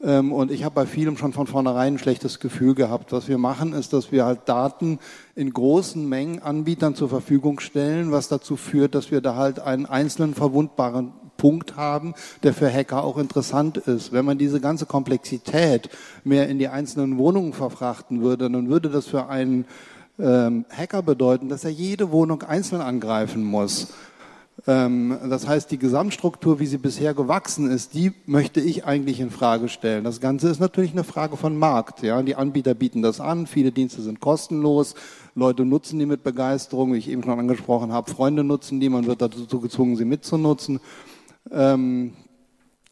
Ähm, 0.00 0.32
und 0.32 0.52
ich 0.52 0.62
habe 0.62 0.76
bei 0.76 0.86
vielem 0.86 1.16
schon 1.16 1.32
von 1.32 1.48
vornherein 1.48 1.94
ein 1.94 1.98
schlechtes 1.98 2.38
Gefühl 2.38 2.74
gehabt. 2.74 3.12
Was 3.12 3.26
wir 3.26 3.38
machen, 3.38 3.72
ist, 3.72 3.92
dass 3.92 4.12
wir 4.12 4.24
halt 4.24 4.48
Daten 4.48 5.00
in 5.34 5.52
großen 5.52 6.08
Mengen 6.08 6.40
Anbietern 6.40 6.94
zur 6.94 7.08
Verfügung 7.08 7.58
stellen, 7.58 8.12
was 8.12 8.28
dazu 8.28 8.56
führt, 8.56 8.94
dass 8.94 9.10
wir 9.10 9.20
da 9.20 9.34
halt 9.34 9.58
einen 9.58 9.86
einzelnen 9.86 10.34
verwundbaren 10.34 11.12
Punkt 11.38 11.76
haben, 11.76 12.12
der 12.42 12.52
für 12.52 12.70
Hacker 12.70 13.02
auch 13.02 13.16
interessant 13.16 13.78
ist. 13.78 14.12
Wenn 14.12 14.26
man 14.26 14.36
diese 14.36 14.60
ganze 14.60 14.84
Komplexität 14.84 15.88
mehr 16.24 16.48
in 16.48 16.58
die 16.58 16.68
einzelnen 16.68 17.16
Wohnungen 17.16 17.54
verfrachten 17.54 18.20
würde, 18.20 18.50
dann 18.50 18.68
würde 18.68 18.90
das 18.90 19.06
für 19.06 19.28
einen 19.28 19.64
ähm, 20.18 20.66
Hacker 20.68 21.02
bedeuten, 21.02 21.48
dass 21.48 21.64
er 21.64 21.70
jede 21.70 22.10
Wohnung 22.10 22.42
einzeln 22.42 22.82
angreifen 22.82 23.44
muss. 23.44 23.88
Ähm, 24.66 25.16
das 25.30 25.46
heißt, 25.46 25.70
die 25.70 25.78
Gesamtstruktur, 25.78 26.58
wie 26.58 26.66
sie 26.66 26.78
bisher 26.78 27.14
gewachsen 27.14 27.70
ist, 27.70 27.94
die 27.94 28.12
möchte 28.26 28.60
ich 28.60 28.84
eigentlich 28.84 29.20
in 29.20 29.30
Frage 29.30 29.68
stellen. 29.68 30.04
Das 30.04 30.20
Ganze 30.20 30.48
ist 30.48 30.58
natürlich 30.58 30.92
eine 30.92 31.04
Frage 31.04 31.36
von 31.36 31.56
Markt. 31.56 32.02
Ja, 32.02 32.20
die 32.22 32.34
Anbieter 32.34 32.74
bieten 32.74 33.02
das 33.02 33.20
an, 33.20 33.46
viele 33.46 33.70
Dienste 33.70 34.02
sind 34.02 34.20
kostenlos, 34.20 34.94
Leute 35.34 35.64
nutzen 35.64 36.00
die 36.00 36.06
mit 36.06 36.24
Begeisterung, 36.24 36.92
wie 36.92 36.98
ich 36.98 37.08
eben 37.08 37.22
schon 37.22 37.38
angesprochen 37.38 37.92
habe, 37.92 38.10
Freunde 38.10 38.42
nutzen 38.42 38.80
die, 38.80 38.88
man 38.88 39.06
wird 39.06 39.22
dazu 39.22 39.60
gezwungen, 39.60 39.94
sie 39.94 40.04
mitzunutzen. 40.04 40.80
Ähm, 41.52 42.14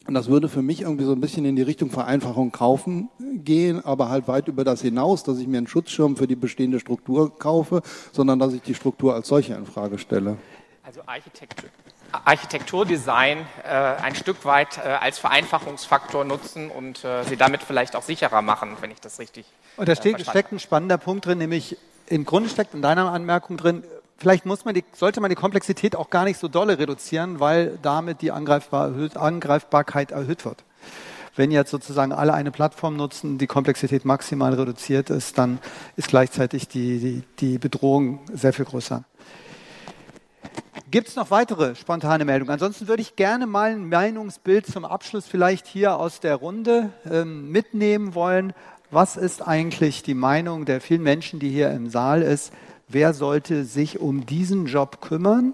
und 0.07 0.13
das 0.13 0.27
würde 0.27 0.47
für 0.47 0.61
mich 0.61 0.81
irgendwie 0.81 1.03
so 1.03 1.11
ein 1.11 1.19
bisschen 1.19 1.43
in 1.43 1.57
die 1.57 1.61
Richtung 1.61 1.89
Vereinfachung 1.89 2.53
kaufen 2.53 3.09
gehen, 3.19 3.83
aber 3.83 4.07
halt 4.07 4.27
weit 4.29 4.47
über 4.47 4.63
das 4.63 4.81
hinaus, 4.81 5.23
dass 5.23 5.37
ich 5.37 5.47
mir 5.47 5.57
einen 5.57 5.67
Schutzschirm 5.67 6.15
für 6.15 6.27
die 6.27 6.37
bestehende 6.37 6.79
Struktur 6.79 7.37
kaufe, 7.37 7.81
sondern 8.13 8.39
dass 8.39 8.53
ich 8.53 8.61
die 8.61 8.73
Struktur 8.73 9.13
als 9.13 9.27
solche 9.27 9.53
in 9.55 9.65
Frage 9.65 9.97
stelle. 9.97 10.37
Also 10.81 11.01
Architektur, 11.05 11.69
Architekturdesign 12.23 13.39
äh, 13.65 13.69
ein 13.69 14.15
Stück 14.15 14.45
weit 14.45 14.77
äh, 14.77 14.87
als 14.87 15.19
Vereinfachungsfaktor 15.19 16.23
nutzen 16.23 16.71
und 16.71 17.03
äh, 17.03 17.23
sie 17.23 17.35
damit 17.35 17.61
vielleicht 17.61 17.97
auch 17.97 18.03
sicherer 18.03 18.41
machen, 18.41 18.77
wenn 18.79 18.91
ich 18.91 19.01
das 19.01 19.19
richtig. 19.19 19.45
Und 19.75 19.89
da 19.89 19.95
steht, 19.95 20.21
steckt 20.21 20.53
ein 20.53 20.59
spannender 20.59 20.97
Punkt 20.97 21.25
drin, 21.25 21.37
nämlich 21.37 21.77
im 22.07 22.23
Grunde 22.23 22.47
steckt 22.47 22.73
in 22.73 22.81
deiner 22.81 23.11
Anmerkung 23.11 23.57
drin, 23.57 23.83
vielleicht 24.17 24.45
muss 24.45 24.65
man 24.65 24.73
die, 24.73 24.83
sollte 24.93 25.21
man 25.21 25.29
die 25.29 25.35
Komplexität 25.35 25.95
auch 25.95 26.09
gar 26.09 26.23
nicht 26.25 26.39
so 26.39 26.47
dolle 26.47 26.79
reduzieren, 26.79 27.39
weil 27.39 27.77
damit 27.81 28.21
die 28.21 28.31
Angreifbar 28.31 28.93
Angreifbarkeit 29.15 30.11
erhöht 30.11 30.45
wird. 30.45 30.63
Wenn 31.35 31.51
jetzt 31.51 31.69
sozusagen 31.69 32.11
alle 32.13 32.33
eine 32.33 32.49
Plattform 32.49 32.97
nutzen, 32.97 33.37
die 33.37 33.45
Komplexität 33.45 34.05
maximal 34.05 34.55
reduziert 34.55 35.11
ist, 35.11 35.37
dann 35.37 35.59
ist 35.95 36.07
gleichzeitig 36.07 36.67
die, 36.67 36.99
die, 36.99 37.23
die 37.39 37.57
Bedrohung 37.59 38.21
sehr 38.33 38.53
viel 38.53 38.65
größer. 38.65 39.03
Gibt 40.89 41.09
es 41.09 41.15
noch 41.15 41.29
weitere 41.31 41.75
spontane 41.75 42.25
Meldungen? 42.25 42.53
Ansonsten 42.53 42.87
würde 42.87 43.01
ich 43.01 43.17
gerne 43.17 43.45
mal 43.45 43.71
ein 43.71 43.89
Meinungsbild 43.89 44.65
zum 44.65 44.85
Abschluss 44.85 45.27
vielleicht 45.27 45.67
hier 45.67 45.97
aus 45.97 46.21
der 46.21 46.35
Runde 46.35 46.91
ähm, 47.05 47.51
mitnehmen 47.51 48.15
wollen. 48.15 48.53
Was 48.89 49.17
ist 49.17 49.45
eigentlich 49.45 50.01
die 50.01 50.13
Meinung 50.13 50.63
der 50.63 50.79
vielen 50.79 51.03
Menschen, 51.03 51.39
die 51.39 51.49
hier 51.49 51.71
im 51.71 51.89
Saal 51.89 52.21
ist? 52.21 52.53
Wer 52.87 53.13
sollte 53.13 53.65
sich 53.65 53.99
um 53.99 54.25
diesen 54.25 54.65
Job 54.65 55.01
kümmern? 55.01 55.53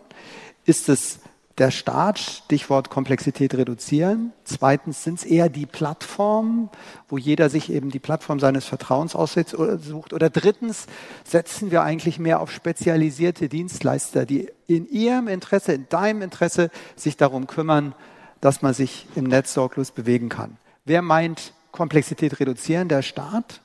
Ist 0.66 0.90
es 0.90 1.20
der 1.60 1.70
Staat, 1.70 2.18
Stichwort 2.18 2.90
Komplexität 2.90 3.54
reduzieren. 3.54 4.34
Zweitens 4.44 5.04
sind 5.04 5.20
es 5.20 5.26
eher 5.26 5.50
die 5.50 5.68
Plattformen, 5.68 6.70
wo 7.08 7.20
jeder 7.20 7.50
sich 7.50 7.72
eben 7.72 7.92
die 7.92 8.00
Plattform 8.00 8.40
seines 8.40 8.66
Vertrauens 8.66 9.16
aussucht. 9.16 10.14
Oder 10.14 10.30
drittens 10.32 10.88
setzen 11.24 11.70
wir 11.70 11.84
eigentlich 11.84 12.18
mehr 12.18 12.40
auf 12.40 12.52
spezialisierte 12.52 13.50
Dienstleister, 13.50 14.26
die 14.26 14.50
in 14.66 14.90
ihrem 14.90 15.28
Interesse, 15.28 15.74
in 15.74 15.88
deinem 15.90 16.24
Interesse 16.24 16.72
sich 16.96 17.18
darum 17.18 17.46
kümmern, 17.46 17.94
dass 18.42 18.64
man 18.64 18.74
sich 18.74 19.06
im 19.16 19.26
Netz 19.26 19.54
sorglos 19.54 19.92
bewegen 19.92 20.30
kann. 20.30 20.58
Wer 20.86 21.04
meint 21.04 21.54
Komplexität 21.72 22.40
reduzieren? 22.40 22.90
Der 22.90 23.04
Staat? 23.04 23.62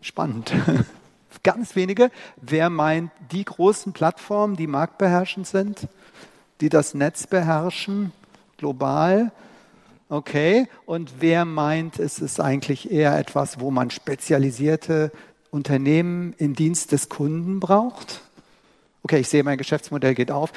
Spannend. 0.00 0.52
Ganz 1.42 1.74
wenige. 1.76 2.10
Wer 2.36 2.68
meint 2.70 3.10
die 3.32 3.44
großen 3.44 3.92
Plattformen, 3.92 4.56
die 4.56 4.66
marktbeherrschend 4.66 5.46
sind, 5.46 5.88
die 6.60 6.68
das 6.68 6.94
Netz 6.94 7.26
beherrschen, 7.26 8.12
global? 8.58 9.32
Okay. 10.10 10.66
Und 10.86 11.14
wer 11.20 11.44
meint, 11.44 11.98
es 11.98 12.18
ist 12.18 12.40
eigentlich 12.40 12.90
eher 12.90 13.16
etwas, 13.18 13.60
wo 13.60 13.70
man 13.70 13.90
spezialisierte 13.90 15.12
Unternehmen 15.50 16.34
im 16.36 16.54
Dienst 16.54 16.92
des 16.92 17.08
Kunden 17.08 17.60
braucht? 17.60 18.20
Okay, 19.02 19.20
ich 19.20 19.28
sehe, 19.28 19.42
mein 19.42 19.56
Geschäftsmodell 19.56 20.14
geht 20.14 20.30
auf. 20.30 20.52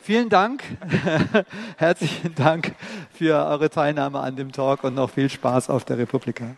Vielen 0.00 0.28
Dank. 0.28 0.62
Herzlichen 1.78 2.34
Dank 2.34 2.74
für 3.14 3.46
eure 3.46 3.70
Teilnahme 3.70 4.20
an 4.20 4.36
dem 4.36 4.52
Talk 4.52 4.84
und 4.84 4.94
noch 4.94 5.10
viel 5.10 5.30
Spaß 5.30 5.70
auf 5.70 5.84
der 5.84 5.96
Republika. 5.96 6.54